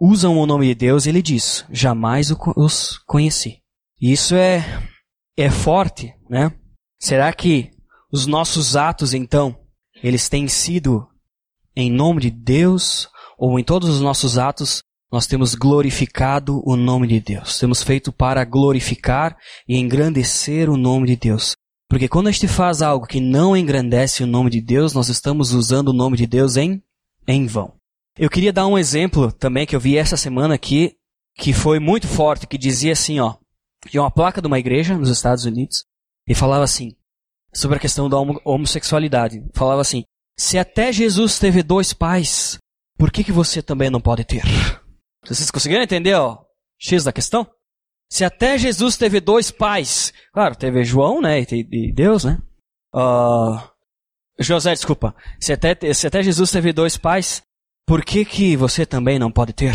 usam 0.00 0.38
o 0.38 0.46
nome 0.46 0.66
de 0.66 0.74
Deus, 0.74 1.06
ele 1.06 1.22
diz: 1.22 1.64
jamais 1.70 2.32
os 2.56 2.98
conheci. 3.06 3.60
Isso 4.00 4.34
é 4.34 4.64
é 5.36 5.50
forte, 5.50 6.14
né? 6.28 6.52
Será 6.98 7.32
que 7.32 7.70
os 8.10 8.26
nossos 8.26 8.76
atos, 8.76 9.12
então, 9.12 9.58
eles 10.02 10.28
têm 10.28 10.48
sido 10.48 11.06
em 11.74 11.90
nome 11.90 12.22
de 12.22 12.30
Deus 12.30 13.08
ou 13.38 13.58
em 13.58 13.64
todos 13.64 13.88
os 13.88 14.00
nossos 14.00 14.38
atos 14.38 14.80
nós 15.12 15.26
temos 15.26 15.54
glorificado 15.54 16.62
o 16.64 16.74
nome 16.74 17.06
de 17.06 17.20
Deus? 17.20 17.58
Temos 17.58 17.82
feito 17.82 18.10
para 18.10 18.44
glorificar 18.44 19.36
e 19.68 19.76
engrandecer 19.76 20.70
o 20.70 20.76
nome 20.76 21.06
de 21.06 21.16
Deus. 21.16 21.54
Porque 21.88 22.08
quando 22.08 22.26
a 22.26 22.32
gente 22.32 22.48
faz 22.48 22.82
algo 22.82 23.06
que 23.06 23.20
não 23.20 23.56
engrandece 23.56 24.24
o 24.24 24.26
nome 24.26 24.50
de 24.50 24.60
Deus, 24.60 24.92
nós 24.94 25.08
estamos 25.08 25.52
usando 25.52 25.88
o 25.88 25.92
nome 25.92 26.16
de 26.16 26.26
Deus 26.26 26.56
em, 26.56 26.82
em 27.28 27.46
vão. 27.46 27.74
Eu 28.18 28.30
queria 28.30 28.52
dar 28.52 28.66
um 28.66 28.78
exemplo 28.78 29.30
também 29.30 29.66
que 29.66 29.76
eu 29.76 29.80
vi 29.80 29.96
essa 29.96 30.16
semana 30.16 30.54
aqui, 30.54 30.96
que 31.36 31.52
foi 31.52 31.78
muito 31.78 32.08
forte, 32.08 32.46
que 32.46 32.58
dizia 32.58 32.92
assim, 32.92 33.20
ó 33.20 33.34
de 33.90 33.98
uma 33.98 34.10
placa 34.10 34.40
de 34.40 34.46
uma 34.46 34.58
igreja 34.58 34.96
nos 34.96 35.08
Estados 35.08 35.44
Unidos 35.44 35.84
e 36.28 36.34
falava 36.34 36.64
assim, 36.64 36.96
sobre 37.52 37.76
a 37.76 37.80
questão 37.80 38.08
da 38.08 38.18
homossexualidade. 38.44 39.42
Falava 39.54 39.80
assim, 39.80 40.04
se 40.38 40.58
até 40.58 40.92
Jesus 40.92 41.38
teve 41.38 41.62
dois 41.62 41.92
pais, 41.92 42.58
por 42.98 43.10
que, 43.10 43.24
que 43.24 43.32
você 43.32 43.62
também 43.62 43.90
não 43.90 44.00
pode 44.00 44.24
ter? 44.24 44.42
Vocês 45.24 45.50
conseguiram 45.50 45.82
entender, 45.82 46.14
ó, 46.14 46.38
X 46.78 47.04
da 47.04 47.12
questão? 47.12 47.46
Se 48.10 48.24
até 48.24 48.56
Jesus 48.56 48.96
teve 48.96 49.20
dois 49.20 49.50
pais, 49.50 50.12
claro, 50.32 50.54
teve 50.54 50.84
João, 50.84 51.20
né, 51.20 51.40
e 51.40 51.92
Deus, 51.92 52.24
né? 52.24 52.40
Uh, 52.94 53.58
José, 54.38 54.72
desculpa. 54.72 55.14
Se 55.40 55.52
até, 55.52 55.76
se 55.92 56.06
até 56.06 56.22
Jesus 56.22 56.50
teve 56.50 56.72
dois 56.72 56.96
pais, 56.96 57.42
por 57.86 58.04
que 58.04 58.24
que 58.24 58.56
você 58.56 58.86
também 58.86 59.18
não 59.18 59.32
pode 59.32 59.52
ter? 59.52 59.74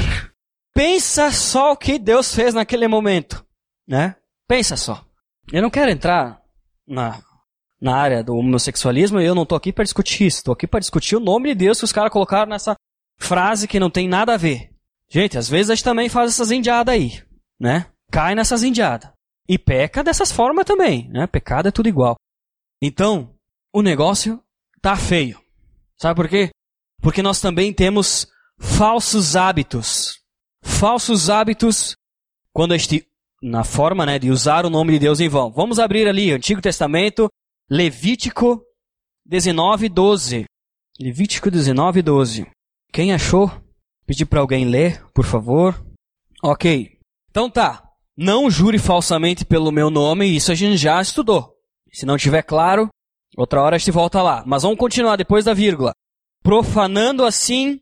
Pensa 0.73 1.31
só 1.31 1.73
o 1.73 1.77
que 1.77 1.99
Deus 1.99 2.33
fez 2.33 2.53
naquele 2.53 2.87
momento. 2.87 3.45
Né? 3.91 4.15
Pensa 4.47 4.77
só. 4.77 5.05
Eu 5.51 5.61
não 5.61 5.69
quero 5.69 5.91
entrar 5.91 6.41
na, 6.87 7.21
na 7.81 7.93
área 7.93 8.23
do 8.23 8.33
homossexualismo 8.33 9.19
e 9.19 9.25
eu 9.25 9.35
não 9.35 9.43
estou 9.43 9.57
aqui 9.57 9.73
para 9.73 9.83
discutir 9.83 10.27
isso. 10.27 10.37
Estou 10.37 10.53
aqui 10.53 10.65
para 10.65 10.79
discutir 10.79 11.17
o 11.17 11.19
nome 11.19 11.49
de 11.49 11.55
Deus 11.55 11.77
que 11.77 11.83
os 11.83 11.91
caras 11.91 12.09
colocaram 12.09 12.49
nessa 12.49 12.73
frase 13.19 13.67
que 13.67 13.81
não 13.81 13.89
tem 13.89 14.07
nada 14.07 14.33
a 14.33 14.37
ver. 14.37 14.71
Gente, 15.09 15.37
às 15.37 15.49
vezes 15.49 15.69
a 15.69 15.75
gente 15.75 15.83
também 15.83 16.07
faz 16.07 16.31
essas 16.31 16.51
indiadas 16.51 16.93
aí, 16.93 17.21
né? 17.59 17.91
Cai 18.09 18.33
nessas 18.33 18.63
indiadas. 18.63 19.11
E 19.45 19.59
peca 19.59 20.01
dessas 20.01 20.31
formas 20.31 20.63
também, 20.63 21.09
né? 21.09 21.27
Pecado 21.27 21.67
é 21.67 21.71
tudo 21.71 21.89
igual. 21.89 22.15
Então, 22.81 23.35
o 23.73 23.81
negócio 23.81 24.41
tá 24.81 24.95
feio. 24.95 25.37
Sabe 25.97 26.15
por 26.15 26.29
quê? 26.29 26.49
Porque 27.01 27.21
nós 27.21 27.41
também 27.41 27.73
temos 27.73 28.25
falsos 28.57 29.35
hábitos. 29.35 30.21
Falsos 30.63 31.29
hábitos 31.29 31.93
quando 32.53 32.73
este 32.73 33.10
na 33.41 33.63
forma 33.63 34.05
né, 34.05 34.19
de 34.19 34.29
usar 34.29 34.65
o 34.65 34.69
nome 34.69 34.93
de 34.93 34.99
Deus 34.99 35.19
em 35.19 35.27
vão. 35.27 35.51
Vamos 35.51 35.79
abrir 35.79 36.07
ali, 36.07 36.31
Antigo 36.31 36.61
Testamento, 36.61 37.27
Levítico 37.69 38.61
19, 39.25 39.89
12. 39.89 40.45
Levítico 40.99 41.49
19, 41.49 42.01
12. 42.01 42.45
Quem 42.91 43.13
achou? 43.13 43.51
Pedir 44.05 44.25
para 44.25 44.41
alguém 44.41 44.65
ler, 44.65 45.03
por 45.13 45.25
favor. 45.25 45.81
Ok. 46.43 46.99
Então 47.29 47.49
tá. 47.49 47.83
Não 48.17 48.51
jure 48.51 48.77
falsamente 48.77 49.45
pelo 49.45 49.71
meu 49.71 49.89
nome, 49.89 50.27
isso 50.27 50.51
a 50.51 50.55
gente 50.55 50.77
já 50.77 51.01
estudou. 51.01 51.55
Se 51.91 52.05
não 52.05 52.17
tiver 52.17 52.43
claro, 52.43 52.89
outra 53.37 53.61
hora 53.61 53.77
a 53.77 53.79
gente 53.79 53.91
volta 53.91 54.21
lá. 54.21 54.43
Mas 54.45 54.63
vamos 54.63 54.77
continuar 54.77 55.15
depois 55.15 55.45
da 55.45 55.53
vírgula. 55.53 55.93
Profanando 56.43 57.23
assim 57.23 57.79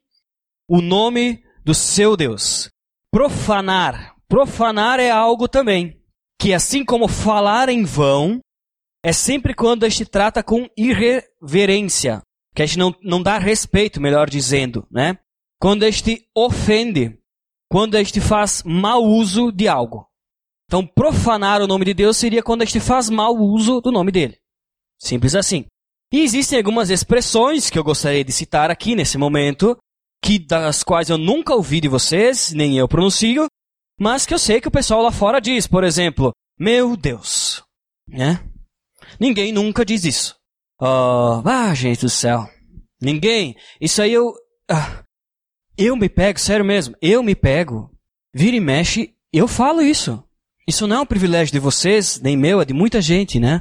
o 0.67 0.81
nome 0.81 1.43
do 1.65 1.73
seu 1.73 2.15
Deus. 2.15 2.69
Profanar 3.11 4.15
Profanar 4.29 4.99
é 4.99 5.09
algo 5.09 5.47
também 5.47 5.99
que, 6.39 6.53
assim 6.53 6.85
como 6.85 7.07
falar 7.07 7.67
em 7.67 7.83
vão, 7.83 8.39
é 9.03 9.11
sempre 9.11 9.53
quando 9.53 9.83
a 9.83 9.89
gente 9.89 10.05
trata 10.05 10.41
com 10.41 10.69
irreverência, 10.77 12.21
que 12.55 12.61
a 12.61 12.65
gente 12.65 12.77
não, 12.77 12.95
não 13.03 13.21
dá 13.21 13.37
respeito, 13.37 13.99
melhor 13.99 14.29
dizendo, 14.29 14.87
né? 14.89 15.17
Quando 15.59 15.83
a 15.83 15.91
gente 15.91 16.25
ofende, 16.35 17.19
quando 17.69 17.95
a 17.95 18.03
gente 18.03 18.21
faz 18.21 18.63
mau 18.63 19.03
uso 19.03 19.51
de 19.51 19.67
algo. 19.67 20.07
Então, 20.65 20.85
profanar 20.85 21.61
o 21.61 21.67
nome 21.67 21.85
de 21.85 21.93
Deus 21.93 22.15
seria 22.15 22.43
quando 22.43 22.61
a 22.61 22.65
gente 22.65 22.79
faz 22.79 23.09
mau 23.09 23.35
uso 23.35 23.81
do 23.81 23.91
nome 23.91 24.11
dele. 24.11 24.37
Simples 25.01 25.35
assim. 25.35 25.65
E 26.13 26.21
existem 26.21 26.57
algumas 26.57 26.89
expressões 26.89 27.69
que 27.69 27.77
eu 27.77 27.83
gostaria 27.83 28.23
de 28.23 28.31
citar 28.31 28.71
aqui 28.71 28.95
nesse 28.95 29.17
momento, 29.17 29.77
que 30.23 30.39
das 30.39 30.83
quais 30.83 31.09
eu 31.09 31.17
nunca 31.17 31.53
ouvi 31.53 31.81
de 31.81 31.87
vocês, 31.87 32.51
nem 32.53 32.77
eu 32.77 32.87
pronuncio, 32.87 33.47
mas 33.99 34.25
que 34.25 34.33
eu 34.33 34.39
sei 34.39 34.61
que 34.61 34.67
o 34.67 34.71
pessoal 34.71 35.01
lá 35.01 35.11
fora 35.11 35.39
diz. 35.39 35.67
Por 35.67 35.83
exemplo, 35.83 36.31
meu 36.57 36.95
Deus. 36.95 37.61
Né? 38.07 38.39
Ninguém 39.19 39.51
nunca 39.51 39.85
diz 39.85 40.05
isso. 40.05 40.35
Oh, 40.81 41.41
ah, 41.45 41.73
gente 41.73 42.01
do 42.01 42.09
céu. 42.09 42.47
Ninguém. 43.01 43.55
Isso 43.79 44.01
aí 44.01 44.13
eu. 44.13 44.33
Ah, 44.69 45.03
eu 45.77 45.95
me 45.95 46.09
pego, 46.09 46.39
sério 46.39 46.65
mesmo. 46.65 46.95
Eu 47.01 47.21
me 47.21 47.35
pego. 47.35 47.91
Vira 48.33 48.55
e 48.55 48.59
mexe, 48.59 49.13
eu 49.33 49.47
falo 49.47 49.81
isso. 49.81 50.23
Isso 50.67 50.85
não 50.85 50.97
é 50.97 50.99
um 51.01 51.05
privilégio 51.05 51.51
de 51.51 51.59
vocês, 51.59 52.21
nem 52.21 52.37
meu, 52.37 52.61
é 52.61 52.65
de 52.65 52.73
muita 52.73 53.01
gente, 53.01 53.39
né? 53.39 53.59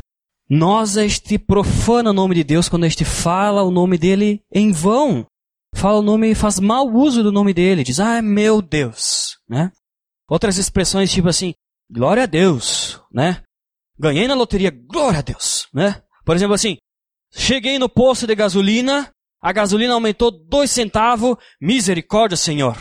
Nós, 0.49 0.97
este 0.97 1.39
profana 1.39 2.11
o 2.11 2.13
nome 2.13 2.35
de 2.35 2.45
Deus 2.45 2.69
quando 2.69 2.87
este 2.87 3.05
fala 3.05 3.63
o 3.63 3.71
nome 3.71 3.97
dele 3.97 4.43
em 4.53 4.73
vão. 4.73 5.27
Fala 5.75 5.99
o 5.99 6.03
nome 6.03 6.31
e 6.31 6.35
faz 6.35 6.59
mau 6.59 6.87
uso 6.87 7.23
do 7.23 7.33
nome 7.33 7.55
dele. 7.55 7.85
Diz, 7.85 8.01
ah, 8.01 8.21
meu 8.21 8.61
Deus, 8.61 9.39
né? 9.49 9.73
Outras 10.29 10.59
expressões 10.59 11.11
tipo 11.11 11.29
assim, 11.29 11.55
glória 11.91 12.25
a 12.25 12.27
Deus, 12.27 13.01
né? 13.13 13.43
Ganhei 13.99 14.29
na 14.29 14.35
loteria, 14.35 14.71
glória 14.71 15.21
a 15.21 15.23
Deus, 15.23 15.69
né? 15.73 16.03
Por 16.25 16.37
exemplo 16.37 16.55
assim, 16.55 16.77
cheguei 17.33 17.79
no 17.79 17.89
posto 17.89 18.27
de 18.27 18.35
gasolina, 18.35 19.11
a 19.41 19.53
gasolina 19.53 19.95
aumentou 19.95 20.31
dois 20.31 20.71
centavos, 20.71 21.37
misericórdia, 21.61 22.37
Senhor, 22.37 22.77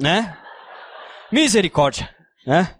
né? 0.00 0.36
Misericórdia, 1.30 2.08
né? 2.46 2.74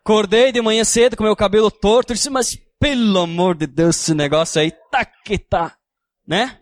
Acordei 0.00 0.50
de 0.50 0.60
manhã 0.60 0.82
cedo 0.82 1.16
com 1.16 1.22
meu 1.22 1.36
cabelo 1.36 1.70
torto, 1.70 2.12
disse, 2.12 2.28
mas 2.28 2.58
pelo 2.80 3.20
amor 3.20 3.54
de 3.54 3.68
Deus, 3.68 3.96
esse 3.96 4.12
negócio 4.12 4.60
aí 4.60 4.72
tá 4.90 5.04
que 5.04 5.38
tá, 5.38 5.76
né? 6.26 6.58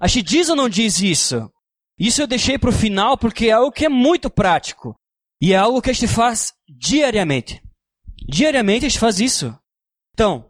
A 0.00 0.06
gente 0.06 0.22
diz 0.24 0.48
ou 0.48 0.56
não 0.56 0.68
diz 0.68 1.00
isso? 1.02 1.50
Isso 1.98 2.22
eu 2.22 2.26
deixei 2.26 2.58
para 2.58 2.70
o 2.70 2.72
final 2.72 3.18
porque 3.18 3.48
é 3.48 3.50
algo 3.50 3.70
que 3.70 3.84
é 3.84 3.88
muito 3.88 4.30
prático. 4.30 4.94
E 5.40 5.52
é 5.52 5.56
algo 5.56 5.80
que 5.80 5.90
a 5.90 5.92
gente 5.92 6.08
faz 6.08 6.52
diariamente. 6.68 7.62
Diariamente 8.28 8.86
a 8.86 8.88
gente 8.88 8.98
faz 8.98 9.20
isso. 9.20 9.56
Então, 10.12 10.44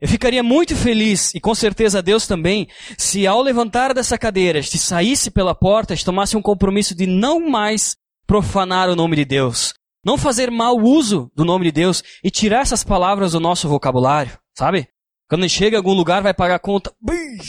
eu 0.00 0.08
ficaria 0.08 0.42
muito 0.42 0.74
feliz, 0.74 1.34
e 1.34 1.40
com 1.40 1.54
certeza 1.54 2.00
Deus 2.00 2.26
também, 2.26 2.68
se 2.96 3.26
ao 3.26 3.42
levantar 3.42 3.92
dessa 3.92 4.16
cadeira, 4.16 4.58
a 4.58 4.62
gente 4.62 4.78
saísse 4.78 5.30
pela 5.30 5.54
porta, 5.54 5.92
a 5.92 5.96
gente 5.96 6.06
tomasse 6.06 6.36
um 6.36 6.42
compromisso 6.42 6.94
de 6.94 7.06
não 7.06 7.40
mais 7.40 7.96
profanar 8.26 8.88
o 8.88 8.96
nome 8.96 9.16
de 9.16 9.24
Deus. 9.24 9.74
Não 10.02 10.16
fazer 10.16 10.50
mau 10.50 10.78
uso 10.78 11.30
do 11.34 11.44
nome 11.44 11.66
de 11.66 11.72
Deus 11.72 12.02
e 12.24 12.30
tirar 12.30 12.60
essas 12.60 12.82
palavras 12.82 13.32
do 13.32 13.40
nosso 13.40 13.68
vocabulário, 13.68 14.38
sabe? 14.56 14.88
Quando 15.28 15.44
a 15.44 15.46
gente 15.46 15.58
chega 15.58 15.76
em 15.76 15.78
algum 15.78 15.92
lugar, 15.92 16.22
vai 16.22 16.32
pagar 16.32 16.54
a 16.54 16.58
conta. 16.58 16.90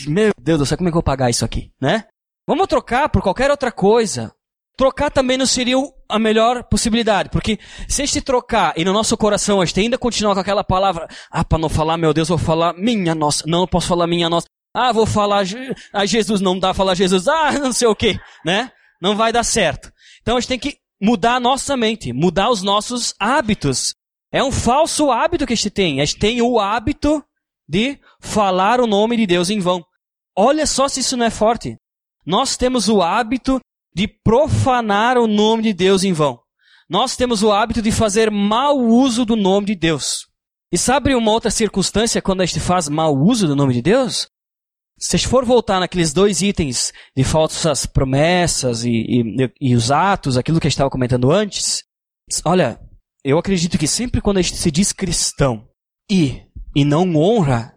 Meu 0.07 0.31
Deus 0.37 0.59
do 0.59 0.65
céu, 0.65 0.77
como 0.77 0.89
é 0.89 0.91
que 0.91 0.93
eu 0.93 1.01
vou 1.01 1.03
pagar 1.03 1.29
isso 1.29 1.45
aqui, 1.45 1.71
né? 1.79 2.05
Vamos 2.45 2.67
trocar 2.67 3.07
por 3.07 3.21
qualquer 3.21 3.49
outra 3.49 3.71
coisa. 3.71 4.33
Trocar 4.77 5.11
também 5.11 5.37
não 5.37 5.45
seria 5.45 5.75
a 6.09 6.17
melhor 6.17 6.63
possibilidade, 6.63 7.29
porque 7.29 7.59
se 7.87 8.01
a 8.01 8.05
gente 8.05 8.21
trocar 8.21 8.73
e 8.75 8.83
no 8.83 8.93
nosso 8.93 9.15
coração 9.15 9.61
a 9.61 9.65
gente 9.65 9.79
ainda 9.79 9.97
continuar 9.97 10.33
com 10.33 10.39
aquela 10.39 10.63
palavra, 10.63 11.07
ah, 11.29 11.43
para 11.43 11.57
não 11.57 11.69
falar 11.69 11.97
meu 11.97 12.13
Deus, 12.13 12.29
vou 12.29 12.37
falar 12.37 12.73
minha 12.73 13.13
nossa, 13.13 13.43
não 13.47 13.67
posso 13.67 13.87
falar 13.87 14.07
minha 14.07 14.29
nossa, 14.29 14.47
ah, 14.73 14.91
vou 14.91 15.05
falar 15.05 15.43
a 15.93 16.05
Jesus, 16.05 16.41
não 16.41 16.57
dá 16.57 16.73
falar 16.73 16.95
Jesus, 16.95 17.27
ah, 17.27 17.51
não 17.59 17.73
sei 17.73 17.87
o 17.87 17.95
que, 17.95 18.19
né? 18.45 18.71
Não 19.01 19.15
vai 19.15 19.31
dar 19.31 19.43
certo. 19.43 19.91
Então 20.21 20.37
a 20.37 20.39
gente 20.39 20.49
tem 20.49 20.59
que 20.59 20.77
mudar 21.01 21.35
a 21.35 21.39
nossa 21.39 21.75
mente, 21.75 22.13
mudar 22.13 22.49
os 22.49 22.61
nossos 22.61 23.13
hábitos. 23.19 23.93
É 24.31 24.43
um 24.43 24.51
falso 24.51 25.11
hábito 25.11 25.45
que 25.45 25.53
a 25.53 25.55
gente 25.55 25.69
tem. 25.69 25.99
A 25.99 26.05
gente 26.05 26.19
tem 26.19 26.41
o 26.41 26.59
hábito 26.59 27.23
de 27.67 27.99
falar 28.19 28.79
o 28.79 28.87
nome 28.87 29.17
de 29.17 29.25
Deus 29.25 29.49
em 29.49 29.59
vão. 29.59 29.83
Olha 30.37 30.65
só 30.65 30.87
se 30.87 31.01
isso 31.01 31.17
não 31.17 31.25
é 31.25 31.29
forte. 31.29 31.75
Nós 32.25 32.55
temos 32.55 32.87
o 32.87 33.01
hábito 33.01 33.59
de 33.93 34.07
profanar 34.07 35.17
o 35.17 35.27
nome 35.27 35.63
de 35.63 35.73
Deus 35.73 36.03
em 36.03 36.13
vão. 36.13 36.39
Nós 36.89 37.15
temos 37.15 37.41
o 37.41 37.51
hábito 37.51 37.81
de 37.81 37.91
fazer 37.91 38.29
mau 38.29 38.77
uso 38.77 39.25
do 39.25 39.35
nome 39.35 39.67
de 39.67 39.75
Deus. 39.75 40.27
E 40.73 40.77
sabe 40.77 41.13
uma 41.15 41.31
outra 41.31 41.51
circunstância 41.51 42.21
quando 42.21 42.41
a 42.41 42.45
gente 42.45 42.59
faz 42.59 42.87
mau 42.87 43.15
uso 43.15 43.47
do 43.47 43.55
nome 43.55 43.73
de 43.73 43.81
Deus? 43.81 44.27
Se 44.97 45.15
a 45.15 45.17
gente 45.17 45.27
for 45.27 45.43
voltar 45.43 45.79
naqueles 45.79 46.13
dois 46.13 46.41
itens 46.41 46.93
de 47.15 47.23
falsas 47.23 47.85
promessas 47.85 48.83
e, 48.83 48.89
e, 48.89 49.51
e 49.59 49.75
os 49.75 49.91
atos, 49.91 50.37
aquilo 50.37 50.59
que 50.59 50.67
a 50.67 50.69
gente 50.69 50.75
estava 50.75 50.89
comentando 50.89 51.31
antes, 51.31 51.83
olha, 52.45 52.79
eu 53.23 53.37
acredito 53.37 53.77
que 53.77 53.87
sempre 53.87 54.21
quando 54.21 54.37
a 54.37 54.41
gente 54.41 54.57
se 54.57 54.71
diz 54.71 54.93
cristão 54.93 55.67
e, 56.09 56.41
e 56.75 56.85
não 56.85 57.15
honra 57.15 57.73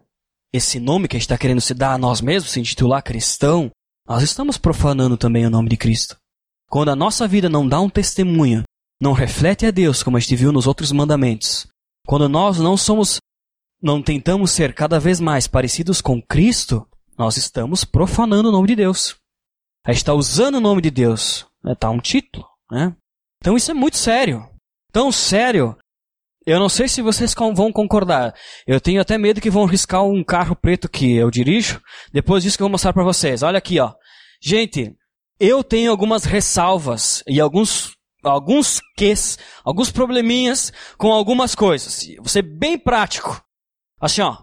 esse 0.52 0.78
nome 0.78 1.08
que 1.08 1.16
a 1.16 1.18
gente 1.18 1.26
está 1.26 1.38
querendo 1.38 1.60
se 1.60 1.74
dar 1.74 1.94
a 1.94 1.98
nós 1.98 2.20
mesmos, 2.20 2.52
se 2.52 2.60
intitular 2.60 3.02
cristão, 3.02 3.70
nós 4.06 4.22
estamos 4.22 4.58
profanando 4.58 5.16
também 5.16 5.46
o 5.46 5.50
nome 5.50 5.68
de 5.68 5.76
Cristo. 5.76 6.16
Quando 6.68 6.90
a 6.90 6.96
nossa 6.96 7.26
vida 7.26 7.48
não 7.48 7.66
dá 7.66 7.80
um 7.80 7.88
testemunho, 7.88 8.64
não 9.00 9.12
reflete 9.12 9.66
a 9.66 9.70
Deus 9.70 10.02
como 10.02 10.16
a 10.16 10.20
gente 10.20 10.36
viu 10.36 10.52
nos 10.52 10.66
outros 10.66 10.92
mandamentos, 10.92 11.66
quando 12.06 12.28
nós 12.28 12.58
não 12.58 12.76
somos, 12.76 13.18
não 13.82 14.02
tentamos 14.02 14.50
ser 14.50 14.74
cada 14.74 15.00
vez 15.00 15.20
mais 15.20 15.46
parecidos 15.46 16.00
com 16.00 16.20
Cristo, 16.20 16.86
nós 17.16 17.36
estamos 17.36 17.84
profanando 17.84 18.48
o 18.48 18.52
nome 18.52 18.68
de 18.68 18.76
Deus. 18.76 19.16
A 19.86 19.92
gente 19.92 20.02
está 20.02 20.14
usando 20.14 20.56
o 20.56 20.60
nome 20.60 20.82
de 20.82 20.90
Deus. 20.90 21.46
Está 21.64 21.88
né? 21.88 21.94
um 21.94 22.00
título, 22.00 22.46
né? 22.70 22.94
Então 23.40 23.56
isso 23.56 23.70
é 23.70 23.74
muito 23.74 23.96
sério. 23.96 24.48
Tão 24.92 25.12
sério 25.12 25.76
eu 26.46 26.58
não 26.58 26.68
sei 26.68 26.88
se 26.88 27.00
vocês 27.00 27.34
vão 27.54 27.72
concordar. 27.72 28.34
Eu 28.66 28.80
tenho 28.80 29.00
até 29.00 29.16
medo 29.16 29.40
que 29.40 29.50
vão 29.50 29.64
riscar 29.64 30.04
um 30.04 30.22
carro 30.22 30.54
preto 30.54 30.88
que 30.88 31.16
eu 31.16 31.30
dirijo. 31.30 31.80
Depois 32.12 32.42
disso 32.42 32.56
que 32.56 32.62
eu 32.62 32.66
vou 32.66 32.72
mostrar 32.72 32.92
para 32.92 33.02
vocês. 33.02 33.42
Olha 33.42 33.58
aqui, 33.58 33.80
ó. 33.80 33.92
Gente, 34.42 34.94
eu 35.40 35.64
tenho 35.64 35.90
algumas 35.90 36.24
ressalvas 36.24 37.22
e 37.26 37.40
alguns 37.40 37.94
alguns 38.22 38.80
ques, 38.96 39.38
alguns 39.62 39.90
probleminhas 39.90 40.72
com 40.96 41.12
algumas 41.12 41.54
coisas. 41.54 42.06
Vou 42.18 42.28
ser 42.28 42.42
bem 42.42 42.78
prático. 42.78 43.42
Assim, 44.00 44.22
ó. 44.22 44.38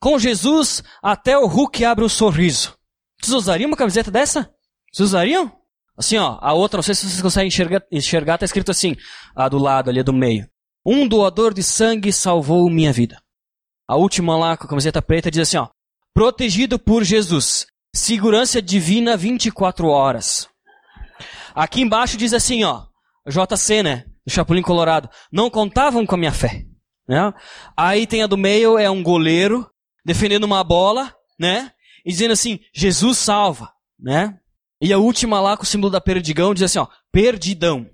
Com 0.00 0.18
Jesus, 0.18 0.82
até 1.02 1.38
o 1.38 1.46
Hulk 1.46 1.84
abre 1.84 2.04
um 2.04 2.08
sorriso. 2.08 2.76
Vocês 3.20 3.34
usariam 3.34 3.68
uma 3.68 3.76
camiseta 3.76 4.10
dessa? 4.10 4.50
Vocês 4.92 5.08
usariam? 5.08 5.52
Assim, 5.96 6.18
ó. 6.18 6.38
A 6.40 6.52
outra, 6.52 6.78
não 6.78 6.82
sei 6.82 6.94
se 6.94 7.08
vocês 7.08 7.22
conseguem 7.22 7.48
enxergar, 7.48 7.82
enxergar 7.90 8.38
tá 8.38 8.44
escrito 8.44 8.70
assim. 8.70 8.96
A 9.34 9.48
do 9.48 9.58
lado 9.58 9.88
ali, 9.88 10.02
do 10.02 10.12
meio. 10.12 10.46
Um 10.84 11.08
doador 11.08 11.54
de 11.54 11.62
sangue 11.62 12.12
salvou 12.12 12.68
minha 12.68 12.92
vida. 12.92 13.20
A 13.88 13.96
última 13.96 14.36
lá 14.36 14.56
com 14.56 14.66
a 14.66 14.68
camiseta 14.68 15.00
preta 15.00 15.30
diz 15.30 15.40
assim, 15.40 15.56
ó: 15.56 15.68
Protegido 16.12 16.78
por 16.78 17.04
Jesus. 17.04 17.66
Segurança 17.94 18.60
divina 18.60 19.16
24 19.16 19.86
horas. 19.86 20.48
Aqui 21.54 21.80
embaixo 21.80 22.16
diz 22.16 22.34
assim, 22.34 22.64
ó, 22.64 22.86
JC, 23.28 23.82
né, 23.82 24.04
do 24.26 24.32
Chapolin 24.32 24.62
Colorado, 24.62 25.08
não 25.30 25.48
contavam 25.48 26.04
com 26.04 26.16
a 26.16 26.18
minha 26.18 26.32
fé, 26.32 26.64
né? 27.08 27.32
Aí 27.76 28.06
tem 28.06 28.22
a 28.24 28.26
do 28.26 28.36
meio 28.36 28.76
é 28.76 28.90
um 28.90 29.02
goleiro 29.02 29.70
defendendo 30.04 30.42
uma 30.42 30.64
bola, 30.64 31.14
né? 31.38 31.70
E 32.04 32.10
dizendo 32.10 32.32
assim, 32.32 32.58
Jesus 32.74 33.18
salva, 33.18 33.72
né? 33.98 34.36
E 34.80 34.92
a 34.92 34.98
última 34.98 35.40
lá 35.40 35.56
com 35.56 35.62
o 35.62 35.66
símbolo 35.66 35.90
da 35.90 36.00
perdigão 36.00 36.52
diz 36.52 36.64
assim, 36.64 36.80
ó, 36.80 36.88
perdidão. 37.12 37.88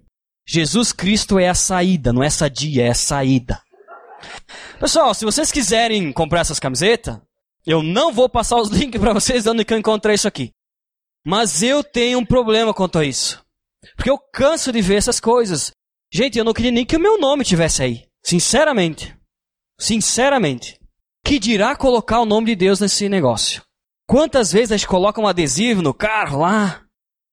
Jesus 0.52 0.92
Cristo 0.92 1.38
é 1.38 1.48
a 1.48 1.54
saída, 1.54 2.12
não 2.12 2.24
é 2.24 2.28
sadia, 2.28 2.86
é 2.86 2.88
a 2.88 2.94
saída. 2.94 3.62
Pessoal, 4.80 5.14
se 5.14 5.24
vocês 5.24 5.52
quiserem 5.52 6.12
comprar 6.12 6.40
essas 6.40 6.58
camisetas, 6.58 7.20
eu 7.64 7.84
não 7.84 8.12
vou 8.12 8.28
passar 8.28 8.56
os 8.56 8.66
links 8.74 9.00
para 9.00 9.12
vocês 9.12 9.46
onde 9.46 9.64
que 9.64 9.72
eu 9.72 9.78
encontrei 9.78 10.16
isso 10.16 10.26
aqui. 10.26 10.50
Mas 11.24 11.62
eu 11.62 11.84
tenho 11.84 12.18
um 12.18 12.26
problema 12.26 12.74
quanto 12.74 12.98
a 12.98 13.04
isso. 13.04 13.40
Porque 13.94 14.10
eu 14.10 14.18
canso 14.18 14.72
de 14.72 14.82
ver 14.82 14.96
essas 14.96 15.20
coisas. 15.20 15.70
Gente, 16.12 16.36
eu 16.36 16.44
não 16.44 16.52
queria 16.52 16.72
nem 16.72 16.84
que 16.84 16.96
o 16.96 17.00
meu 17.00 17.16
nome 17.20 17.44
tivesse 17.44 17.84
aí. 17.84 18.08
Sinceramente. 18.20 19.16
Sinceramente. 19.78 20.80
Que 21.24 21.38
dirá 21.38 21.76
colocar 21.76 22.18
o 22.18 22.26
nome 22.26 22.46
de 22.46 22.56
Deus 22.56 22.80
nesse 22.80 23.08
negócio? 23.08 23.62
Quantas 24.04 24.50
vezes 24.50 24.72
a 24.72 24.76
gente 24.76 24.88
coloca 24.88 25.20
um 25.20 25.28
adesivo 25.28 25.80
no 25.80 25.94
carro 25.94 26.40
lá? 26.40 26.82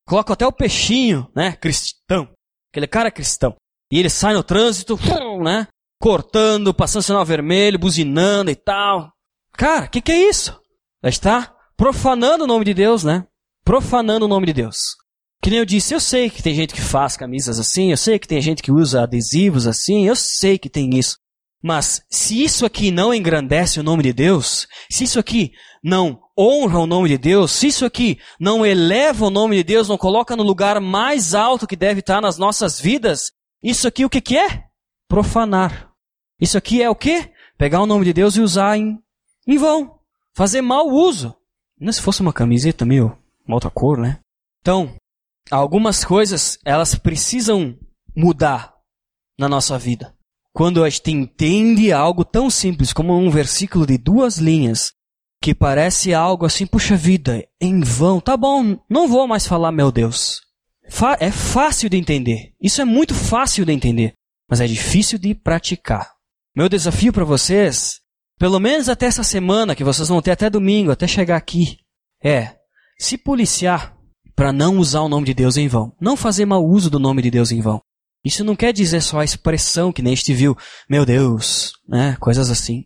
Coloca 0.05 0.33
até 0.33 0.45
o 0.45 0.51
peixinho, 0.51 1.27
né? 1.35 1.53
Cristão. 1.53 2.36
Aquele 2.77 2.87
cara 2.87 3.07
é 3.07 3.11
cristão. 3.11 3.55
E 3.91 3.97
ele 3.97 4.07
sai 4.07 4.35
no 4.35 4.43
trânsito, 4.43 4.99
né? 5.41 5.67
Cortando, 5.99 6.71
passando 6.75 7.01
sinal 7.01 7.25
vermelho, 7.25 7.79
buzinando 7.79 8.51
e 8.51 8.55
tal. 8.55 9.11
Cara, 9.53 9.85
o 9.85 9.89
que, 9.89 9.99
que 9.99 10.11
é 10.11 10.29
isso? 10.29 10.61
Está 11.03 11.55
profanando 11.75 12.43
o 12.43 12.47
nome 12.47 12.63
de 12.63 12.75
Deus, 12.75 13.03
né? 13.03 13.25
Profanando 13.65 14.25
o 14.25 14.27
nome 14.27 14.45
de 14.45 14.53
Deus. 14.53 14.95
Que 15.41 15.49
nem 15.49 15.57
eu 15.57 15.65
disse, 15.65 15.95
eu 15.95 15.99
sei 15.99 16.29
que 16.29 16.43
tem 16.43 16.53
gente 16.53 16.71
que 16.71 16.81
faz 16.81 17.17
camisas 17.17 17.59
assim, 17.59 17.89
eu 17.89 17.97
sei 17.97 18.19
que 18.19 18.27
tem 18.27 18.39
gente 18.39 18.61
que 18.61 18.71
usa 18.71 19.01
adesivos 19.01 19.65
assim, 19.65 20.07
eu 20.07 20.15
sei 20.15 20.59
que 20.59 20.69
tem 20.69 20.95
isso. 20.95 21.17
Mas 21.61 22.03
se 22.09 22.43
isso 22.43 22.65
aqui 22.65 22.91
não 22.91 23.13
engrandece 23.13 23.79
o 23.79 23.83
nome 23.83 24.03
de 24.03 24.13
Deus, 24.13 24.67
se 24.89 25.03
isso 25.03 25.19
aqui 25.19 25.51
não 25.83 26.19
honra 26.37 26.79
o 26.79 26.87
nome 26.87 27.09
de 27.09 27.17
Deus, 27.17 27.51
se 27.51 27.67
isso 27.67 27.85
aqui 27.85 28.19
não 28.39 28.65
eleva 28.65 29.25
o 29.25 29.29
nome 29.29 29.55
de 29.57 29.63
Deus, 29.63 29.89
não 29.89 29.97
coloca 29.97 30.35
no 30.35 30.43
lugar 30.43 30.79
mais 30.79 31.33
alto 31.33 31.65
que 31.65 31.75
deve 31.75 32.01
estar 32.01 32.21
nas 32.21 32.37
nossas 32.37 32.79
vidas, 32.79 33.31
isso 33.63 33.87
aqui 33.87 34.05
o 34.05 34.09
que, 34.09 34.21
que 34.21 34.37
é? 34.37 34.65
Profanar. 35.07 35.91
Isso 36.39 36.57
aqui 36.57 36.81
é 36.81 36.89
o 36.89 36.95
que? 36.95 37.31
Pegar 37.57 37.81
o 37.81 37.87
nome 37.87 38.05
de 38.05 38.13
Deus 38.13 38.35
e 38.35 38.41
usar 38.41 38.77
em, 38.77 38.99
em 39.47 39.57
vão. 39.57 39.99
Fazer 40.35 40.61
mau 40.61 40.87
uso 40.87 41.35
Não 41.79 41.91
se 41.91 42.01
fosse 42.01 42.21
uma 42.21 42.31
camiseta 42.31 42.85
meio 42.85 43.17
uma 43.47 43.55
outra 43.55 43.71
cor, 43.71 43.97
né? 43.97 44.19
Então, 44.61 44.93
algumas 45.49 46.03
coisas 46.03 46.59
elas 46.65 46.93
precisam 46.95 47.75
mudar 48.15 48.75
na 49.39 49.47
nossa 49.47 49.77
vida. 49.77 50.13
Quando 50.57 50.83
a 50.83 50.89
gente 50.89 51.11
entende 51.11 51.93
algo 51.93 52.25
tão 52.25 52.49
simples 52.49 52.91
como 52.91 53.15
um 53.15 53.29
versículo 53.29 53.85
de 53.85 53.95
duas 53.95 54.39
linhas, 54.39 54.91
que 55.39 55.53
parece 55.53 56.15
algo 56.15 56.47
assim, 56.47 56.65
puxa 56.65 56.97
vida, 56.97 57.47
em 57.61 57.79
vão, 57.81 58.19
tá 58.19 58.35
bom, 58.35 58.75
não 58.89 59.07
vou 59.07 59.27
mais 59.27 59.45
falar 59.45 59.71
meu 59.71 59.91
Deus. 59.91 60.41
é 61.19 61.29
fácil 61.29 61.91
de 61.91 61.97
entender. 61.97 62.53
Isso 62.59 62.81
é 62.81 62.85
muito 62.85 63.13
fácil 63.13 63.65
de 63.65 63.71
entender, 63.71 64.13
mas 64.49 64.59
é 64.59 64.65
difícil 64.65 65.19
de 65.19 65.35
praticar. 65.35 66.09
Meu 66.55 66.67
desafio 66.67 67.13
para 67.13 67.23
vocês, 67.23 67.99
pelo 68.39 68.59
menos 68.59 68.89
até 68.89 69.05
essa 69.05 69.23
semana, 69.23 69.75
que 69.75 69.83
vocês 69.83 70.07
vão 70.07 70.23
ter 70.23 70.31
até 70.31 70.49
domingo, 70.49 70.89
até 70.89 71.05
chegar 71.05 71.37
aqui, 71.37 71.77
é 72.19 72.55
se 72.97 73.15
policiar 73.15 73.95
para 74.35 74.51
não 74.51 74.79
usar 74.79 75.01
o 75.01 75.09
nome 75.09 75.27
de 75.27 75.35
Deus 75.35 75.55
em 75.55 75.67
vão. 75.67 75.93
Não 76.01 76.17
fazer 76.17 76.47
mau 76.47 76.65
uso 76.65 76.89
do 76.89 76.97
nome 76.97 77.21
de 77.21 77.29
Deus 77.29 77.51
em 77.51 77.61
vão. 77.61 77.79
Isso 78.27 78.43
não 78.43 78.55
quer 78.57 78.73
dizer 78.73 79.01
só 79.01 79.19
a 79.19 79.23
expressão 79.23 79.91
que 79.93 80.01
nem 80.01 80.13
este 80.13 80.33
viu, 80.33 80.55
meu 80.89 81.05
Deus, 81.05 81.71
né? 81.87 82.17
Coisas 82.19 82.49
assim. 82.49 82.83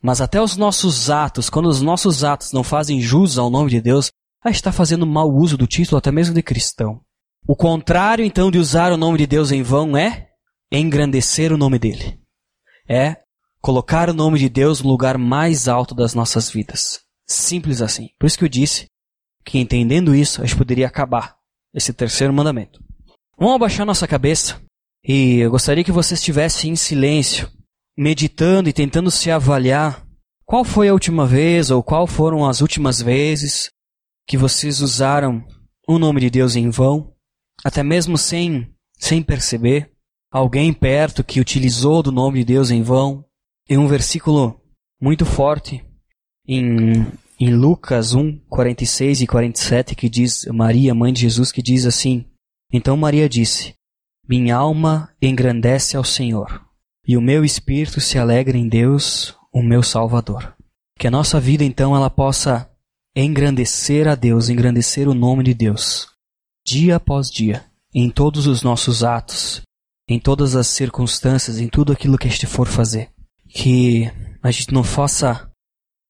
Mas 0.00 0.20
até 0.20 0.40
os 0.40 0.56
nossos 0.56 1.10
atos, 1.10 1.50
quando 1.50 1.68
os 1.68 1.82
nossos 1.82 2.22
atos 2.22 2.52
não 2.52 2.62
fazem 2.62 3.00
jus 3.00 3.36
ao 3.36 3.50
nome 3.50 3.68
de 3.68 3.80
Deus, 3.80 4.12
a 4.42 4.48
está 4.48 4.70
fazendo 4.70 5.04
mau 5.04 5.28
uso 5.28 5.58
do 5.58 5.66
título 5.66 5.98
até 5.98 6.12
mesmo 6.12 6.34
de 6.34 6.42
cristão. 6.42 7.00
O 7.46 7.56
contrário, 7.56 8.24
então, 8.24 8.48
de 8.48 8.58
usar 8.58 8.92
o 8.92 8.96
nome 8.96 9.18
de 9.18 9.26
Deus 9.26 9.50
em 9.50 9.60
vão 9.60 9.96
é 9.96 10.28
engrandecer 10.70 11.52
o 11.52 11.58
nome 11.58 11.78
dele. 11.78 12.20
É 12.88 13.16
colocar 13.60 14.08
o 14.08 14.14
nome 14.14 14.38
de 14.38 14.48
Deus 14.48 14.80
no 14.80 14.88
lugar 14.88 15.18
mais 15.18 15.66
alto 15.66 15.96
das 15.96 16.14
nossas 16.14 16.48
vidas. 16.48 17.00
Simples 17.26 17.82
assim. 17.82 18.10
Por 18.20 18.26
isso 18.26 18.38
que 18.38 18.44
eu 18.44 18.48
disse 18.48 18.86
que 19.44 19.58
entendendo 19.58 20.14
isso, 20.14 20.40
a 20.40 20.46
gente 20.46 20.56
poderia 20.56 20.86
acabar 20.86 21.34
esse 21.74 21.92
terceiro 21.92 22.32
mandamento. 22.32 22.80
Vamos 23.40 23.54
abaixar 23.54 23.86
nossa 23.86 24.06
cabeça 24.06 24.60
e 25.02 25.38
eu 25.38 25.50
gostaria 25.50 25.82
que 25.82 25.90
você 25.90 26.12
estivesse 26.12 26.68
em 26.68 26.76
silêncio, 26.76 27.48
meditando 27.96 28.68
e 28.68 28.72
tentando 28.72 29.10
se 29.10 29.30
avaliar 29.30 30.06
qual 30.44 30.62
foi 30.62 30.88
a 30.88 30.92
última 30.92 31.26
vez 31.26 31.70
ou 31.70 31.82
qual 31.82 32.06
foram 32.06 32.46
as 32.46 32.60
últimas 32.60 33.00
vezes 33.00 33.70
que 34.28 34.36
vocês 34.36 34.82
usaram 34.82 35.42
o 35.88 35.98
nome 35.98 36.20
de 36.20 36.28
Deus 36.28 36.54
em 36.54 36.68
vão, 36.68 37.14
até 37.64 37.82
mesmo 37.82 38.18
sem 38.18 38.70
sem 38.98 39.22
perceber, 39.22 39.90
alguém 40.30 40.70
perto 40.70 41.24
que 41.24 41.40
utilizou 41.40 42.02
do 42.02 42.12
nome 42.12 42.40
de 42.40 42.44
Deus 42.44 42.70
em 42.70 42.82
vão. 42.82 43.24
E 43.66 43.78
um 43.78 43.86
versículo 43.86 44.60
muito 45.00 45.24
forte 45.24 45.82
em, 46.46 47.06
em 47.40 47.54
Lucas 47.54 48.12
1, 48.12 48.38
46 48.50 49.22
e 49.22 49.26
47 49.26 49.94
que 49.94 50.10
diz 50.10 50.44
Maria, 50.52 50.94
mãe 50.94 51.10
de 51.10 51.22
Jesus, 51.22 51.50
que 51.50 51.62
diz 51.62 51.86
assim: 51.86 52.29
então 52.72 52.96
Maria 52.96 53.28
disse: 53.28 53.74
Minha 54.28 54.56
alma 54.56 55.10
engrandece 55.20 55.96
ao 55.96 56.04
Senhor, 56.04 56.64
e 57.06 57.16
o 57.16 57.20
meu 57.20 57.44
espírito 57.44 58.00
se 58.00 58.18
alegra 58.18 58.56
em 58.56 58.68
Deus, 58.68 59.36
o 59.52 59.62
meu 59.62 59.82
Salvador. 59.82 60.54
Que 60.98 61.06
a 61.06 61.10
nossa 61.10 61.40
vida 61.40 61.64
então 61.64 61.96
ela 61.96 62.10
possa 62.10 62.70
engrandecer 63.16 64.06
a 64.06 64.14
Deus, 64.14 64.48
engrandecer 64.48 65.08
o 65.08 65.14
nome 65.14 65.42
de 65.42 65.54
Deus, 65.54 66.08
dia 66.64 66.96
após 66.96 67.28
dia, 67.28 67.64
em 67.92 68.08
todos 68.08 68.46
os 68.46 68.62
nossos 68.62 69.02
atos, 69.02 69.62
em 70.08 70.18
todas 70.18 70.54
as 70.54 70.68
circunstâncias, 70.68 71.58
em 71.58 71.68
tudo 71.68 71.92
aquilo 71.92 72.18
que 72.18 72.28
a 72.28 72.30
gente 72.30 72.46
for 72.46 72.68
fazer. 72.68 73.10
Que 73.48 74.10
a 74.42 74.50
gente 74.50 74.72
não 74.72 74.84
faça 74.84 75.50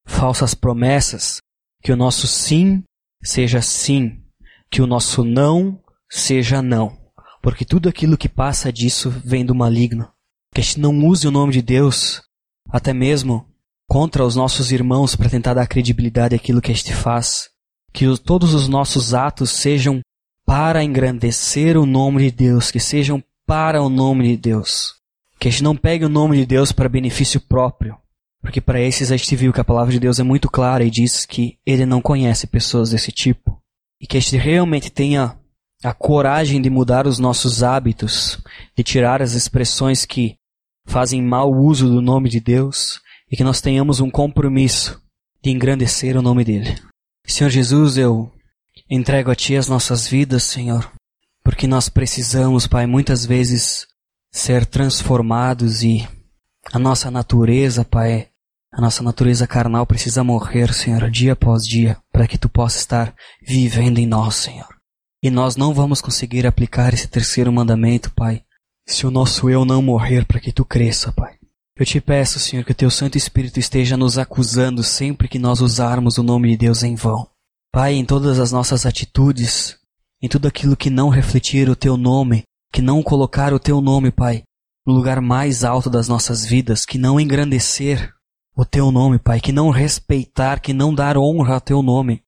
falsas 0.06 0.54
promessas, 0.54 1.38
que 1.82 1.92
o 1.92 1.96
nosso 1.96 2.26
sim 2.26 2.82
seja 3.22 3.62
sim, 3.62 4.22
que 4.70 4.82
o 4.82 4.86
nosso 4.86 5.24
não 5.24 5.80
seja 6.10 6.60
não, 6.60 6.98
porque 7.40 7.64
tudo 7.64 7.88
aquilo 7.88 8.18
que 8.18 8.28
passa 8.28 8.72
disso 8.72 9.10
vem 9.24 9.46
do 9.46 9.54
maligno. 9.54 10.08
Que 10.52 10.60
a 10.60 10.64
gente 10.64 10.80
não 10.80 11.06
use 11.06 11.28
o 11.28 11.30
nome 11.30 11.52
de 11.52 11.62
Deus, 11.62 12.22
até 12.68 12.92
mesmo 12.92 13.46
contra 13.88 14.24
os 14.24 14.34
nossos 14.34 14.72
irmãos, 14.72 15.14
para 15.14 15.30
tentar 15.30 15.54
dar 15.54 15.66
credibilidade 15.66 16.34
àquilo 16.34 16.60
que 16.60 16.72
a 16.72 16.74
gente 16.74 16.92
faz. 16.92 17.48
Que 17.92 18.06
os, 18.06 18.18
todos 18.18 18.52
os 18.52 18.68
nossos 18.68 19.14
atos 19.14 19.50
sejam 19.50 20.00
para 20.44 20.82
engrandecer 20.82 21.76
o 21.76 21.86
nome 21.86 22.24
de 22.24 22.30
Deus, 22.32 22.70
que 22.70 22.80
sejam 22.80 23.22
para 23.46 23.80
o 23.82 23.88
nome 23.88 24.28
de 24.28 24.36
Deus. 24.36 24.94
Que 25.38 25.48
a 25.48 25.50
gente 25.50 25.62
não 25.62 25.76
pegue 25.76 26.04
o 26.04 26.08
nome 26.08 26.36
de 26.36 26.46
Deus 26.46 26.72
para 26.72 26.88
benefício 26.88 27.40
próprio, 27.40 27.96
porque 28.42 28.60
para 28.60 28.80
esses 28.80 29.10
a 29.10 29.16
gente 29.16 29.36
viu 29.36 29.52
que 29.52 29.60
a 29.60 29.64
palavra 29.64 29.92
de 29.92 30.00
Deus 30.00 30.18
é 30.18 30.22
muito 30.22 30.50
clara 30.50 30.84
e 30.84 30.90
diz 30.90 31.24
que 31.24 31.58
ele 31.64 31.86
não 31.86 32.00
conhece 32.00 32.46
pessoas 32.46 32.90
desse 32.90 33.12
tipo. 33.12 33.60
E 34.00 34.06
que 34.06 34.16
a 34.16 34.20
gente 34.20 34.36
realmente 34.36 34.90
tenha 34.90 35.39
a 35.82 35.94
coragem 35.94 36.60
de 36.60 36.68
mudar 36.68 37.06
os 37.06 37.18
nossos 37.18 37.62
hábitos, 37.62 38.38
de 38.76 38.82
tirar 38.82 39.22
as 39.22 39.32
expressões 39.32 40.04
que 40.04 40.36
fazem 40.86 41.22
mau 41.22 41.50
uso 41.52 41.88
do 41.88 42.02
nome 42.02 42.28
de 42.28 42.40
Deus 42.40 43.00
e 43.30 43.36
que 43.36 43.44
nós 43.44 43.60
tenhamos 43.60 44.00
um 44.00 44.10
compromisso 44.10 45.00
de 45.42 45.50
engrandecer 45.50 46.16
o 46.16 46.22
nome 46.22 46.44
dele. 46.44 46.76
Senhor 47.24 47.48
Jesus, 47.48 47.96
eu 47.96 48.30
entrego 48.90 49.30
a 49.30 49.34
Ti 49.34 49.56
as 49.56 49.68
nossas 49.68 50.06
vidas, 50.06 50.42
Senhor, 50.42 50.90
porque 51.42 51.66
nós 51.66 51.88
precisamos, 51.88 52.66
Pai, 52.66 52.86
muitas 52.86 53.24
vezes 53.24 53.86
ser 54.32 54.66
transformados 54.66 55.82
e 55.82 56.06
a 56.72 56.78
nossa 56.78 57.10
natureza, 57.10 57.84
Pai, 57.84 58.28
a 58.72 58.80
nossa 58.80 59.02
natureza 59.02 59.46
carnal 59.46 59.86
precisa 59.86 60.22
morrer, 60.22 60.74
Senhor, 60.74 61.10
dia 61.10 61.32
após 61.32 61.62
dia, 61.64 61.96
para 62.12 62.26
que 62.26 62.36
Tu 62.36 62.48
possa 62.48 62.78
estar 62.78 63.14
vivendo 63.40 63.98
em 63.98 64.06
nós, 64.06 64.34
Senhor. 64.34 64.79
E 65.22 65.30
nós 65.30 65.54
não 65.54 65.74
vamos 65.74 66.00
conseguir 66.00 66.46
aplicar 66.46 66.94
esse 66.94 67.06
terceiro 67.06 67.52
mandamento, 67.52 68.10
Pai, 68.14 68.42
se 68.86 69.06
o 69.06 69.10
nosso 69.10 69.50
eu 69.50 69.66
não 69.66 69.82
morrer 69.82 70.24
para 70.24 70.40
que 70.40 70.50
tu 70.50 70.64
cresça, 70.64 71.12
Pai. 71.12 71.34
Eu 71.76 71.84
te 71.84 72.00
peço, 72.00 72.38
Senhor, 72.38 72.64
que 72.64 72.72
o 72.72 72.74
teu 72.74 72.90
Santo 72.90 73.18
Espírito 73.18 73.60
esteja 73.60 73.98
nos 73.98 74.16
acusando 74.16 74.82
sempre 74.82 75.28
que 75.28 75.38
nós 75.38 75.60
usarmos 75.60 76.16
o 76.16 76.22
nome 76.22 76.50
de 76.50 76.56
Deus 76.56 76.82
em 76.82 76.94
vão. 76.94 77.28
Pai, 77.70 77.94
em 77.94 78.04
todas 78.04 78.40
as 78.40 78.50
nossas 78.50 78.86
atitudes, 78.86 79.76
em 80.22 80.28
tudo 80.28 80.48
aquilo 80.48 80.76
que 80.76 80.88
não 80.88 81.10
refletir 81.10 81.68
o 81.68 81.76
teu 81.76 81.98
nome, 81.98 82.42
que 82.72 82.80
não 82.80 83.02
colocar 83.02 83.52
o 83.52 83.58
teu 83.58 83.82
nome, 83.82 84.10
Pai, 84.10 84.42
no 84.86 84.94
lugar 84.94 85.20
mais 85.20 85.64
alto 85.64 85.90
das 85.90 86.08
nossas 86.08 86.46
vidas, 86.46 86.86
que 86.86 86.96
não 86.96 87.20
engrandecer 87.20 88.10
o 88.56 88.64
teu 88.64 88.90
nome, 88.90 89.18
Pai, 89.18 89.38
que 89.38 89.52
não 89.52 89.68
respeitar, 89.68 90.60
que 90.60 90.72
não 90.72 90.94
dar 90.94 91.18
honra 91.18 91.54
ao 91.54 91.60
teu 91.60 91.82
nome. 91.82 92.22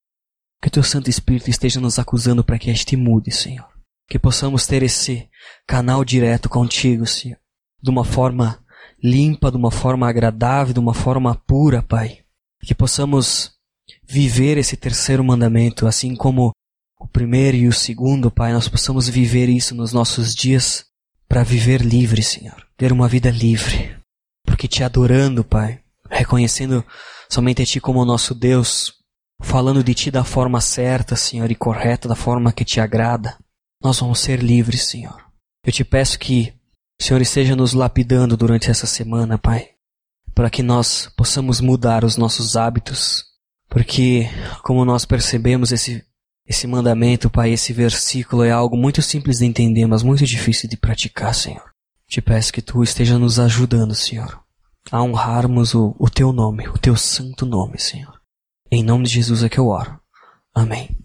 Que 0.62 0.68
o 0.68 0.70
teu 0.70 0.82
Santo 0.84 1.10
Espírito 1.10 1.50
esteja 1.50 1.80
nos 1.80 1.98
acusando 1.98 2.44
para 2.44 2.58
que 2.58 2.70
a 2.70 2.72
gente 2.72 2.96
mude, 2.96 3.32
Senhor. 3.32 3.66
Que 4.08 4.18
possamos 4.18 4.66
ter 4.66 4.82
esse 4.84 5.28
canal 5.66 6.04
direto 6.04 6.48
contigo, 6.48 7.04
Senhor. 7.04 7.38
De 7.82 7.90
uma 7.90 8.04
forma 8.04 8.62
limpa, 9.02 9.50
de 9.50 9.56
uma 9.56 9.72
forma 9.72 10.08
agradável, 10.08 10.72
de 10.72 10.78
uma 10.78 10.94
forma 10.94 11.34
pura, 11.34 11.82
Pai. 11.82 12.20
Que 12.62 12.74
possamos 12.76 13.54
viver 14.04 14.56
esse 14.56 14.76
terceiro 14.76 15.24
mandamento, 15.24 15.86
assim 15.86 16.14
como 16.14 16.52
o 17.00 17.08
primeiro 17.08 17.56
e 17.56 17.66
o 17.66 17.72
segundo, 17.72 18.30
Pai, 18.30 18.52
nós 18.52 18.68
possamos 18.68 19.08
viver 19.08 19.48
isso 19.48 19.74
nos 19.74 19.92
nossos 19.92 20.32
dias 20.32 20.86
para 21.28 21.42
viver 21.42 21.80
livre, 21.80 22.22
Senhor. 22.22 22.64
Ter 22.76 22.92
uma 22.92 23.08
vida 23.08 23.30
livre. 23.30 23.96
Porque 24.46 24.68
te 24.68 24.84
adorando, 24.84 25.42
Pai, 25.42 25.80
reconhecendo 26.08 26.84
somente 27.28 27.62
a 27.62 27.66
Ti 27.66 27.80
como 27.80 28.04
nosso 28.04 28.34
Deus, 28.34 29.01
falando 29.42 29.84
de 29.84 29.92
Ti 29.92 30.10
da 30.10 30.24
forma 30.24 30.60
certa, 30.60 31.16
Senhor, 31.16 31.50
e 31.50 31.54
correta, 31.54 32.08
da 32.08 32.14
forma 32.14 32.52
que 32.52 32.64
te 32.64 32.80
agrada, 32.80 33.36
nós 33.82 33.98
vamos 33.98 34.20
ser 34.20 34.42
livres, 34.42 34.84
Senhor. 34.84 35.20
Eu 35.66 35.72
te 35.72 35.84
peço 35.84 36.18
que 36.18 36.54
o 37.00 37.04
Senhor 37.04 37.20
esteja 37.20 37.56
nos 37.56 37.72
lapidando 37.72 38.36
durante 38.36 38.70
essa 38.70 38.86
semana, 38.86 39.36
Pai, 39.36 39.70
para 40.34 40.48
que 40.48 40.62
nós 40.62 41.10
possamos 41.16 41.60
mudar 41.60 42.04
os 42.04 42.16
nossos 42.16 42.56
hábitos, 42.56 43.24
porque, 43.68 44.28
como 44.62 44.84
nós 44.84 45.04
percebemos, 45.04 45.72
esse, 45.72 46.04
esse 46.46 46.66
mandamento, 46.66 47.28
Pai, 47.28 47.50
esse 47.50 47.72
versículo 47.72 48.44
é 48.44 48.50
algo 48.50 48.76
muito 48.76 49.02
simples 49.02 49.38
de 49.38 49.46
entender, 49.46 49.86
mas 49.86 50.02
muito 50.02 50.24
difícil 50.24 50.68
de 50.68 50.76
praticar, 50.76 51.34
Senhor. 51.34 51.72
Te 52.08 52.20
peço 52.20 52.52
que 52.52 52.62
Tu 52.62 52.82
esteja 52.82 53.18
nos 53.18 53.38
ajudando, 53.40 53.94
Senhor, 53.94 54.40
a 54.90 55.02
honrarmos 55.02 55.74
o, 55.74 55.96
o 55.98 56.08
Teu 56.08 56.32
nome, 56.32 56.68
o 56.68 56.78
Teu 56.78 56.96
santo 56.96 57.44
nome, 57.44 57.78
Senhor. 57.78 58.21
Em 58.74 58.82
nome 58.82 59.04
de 59.04 59.10
Jesus 59.10 59.44
é 59.44 59.50
que 59.50 59.60
eu 59.60 59.66
oro. 59.66 60.00
Amém. 60.54 61.01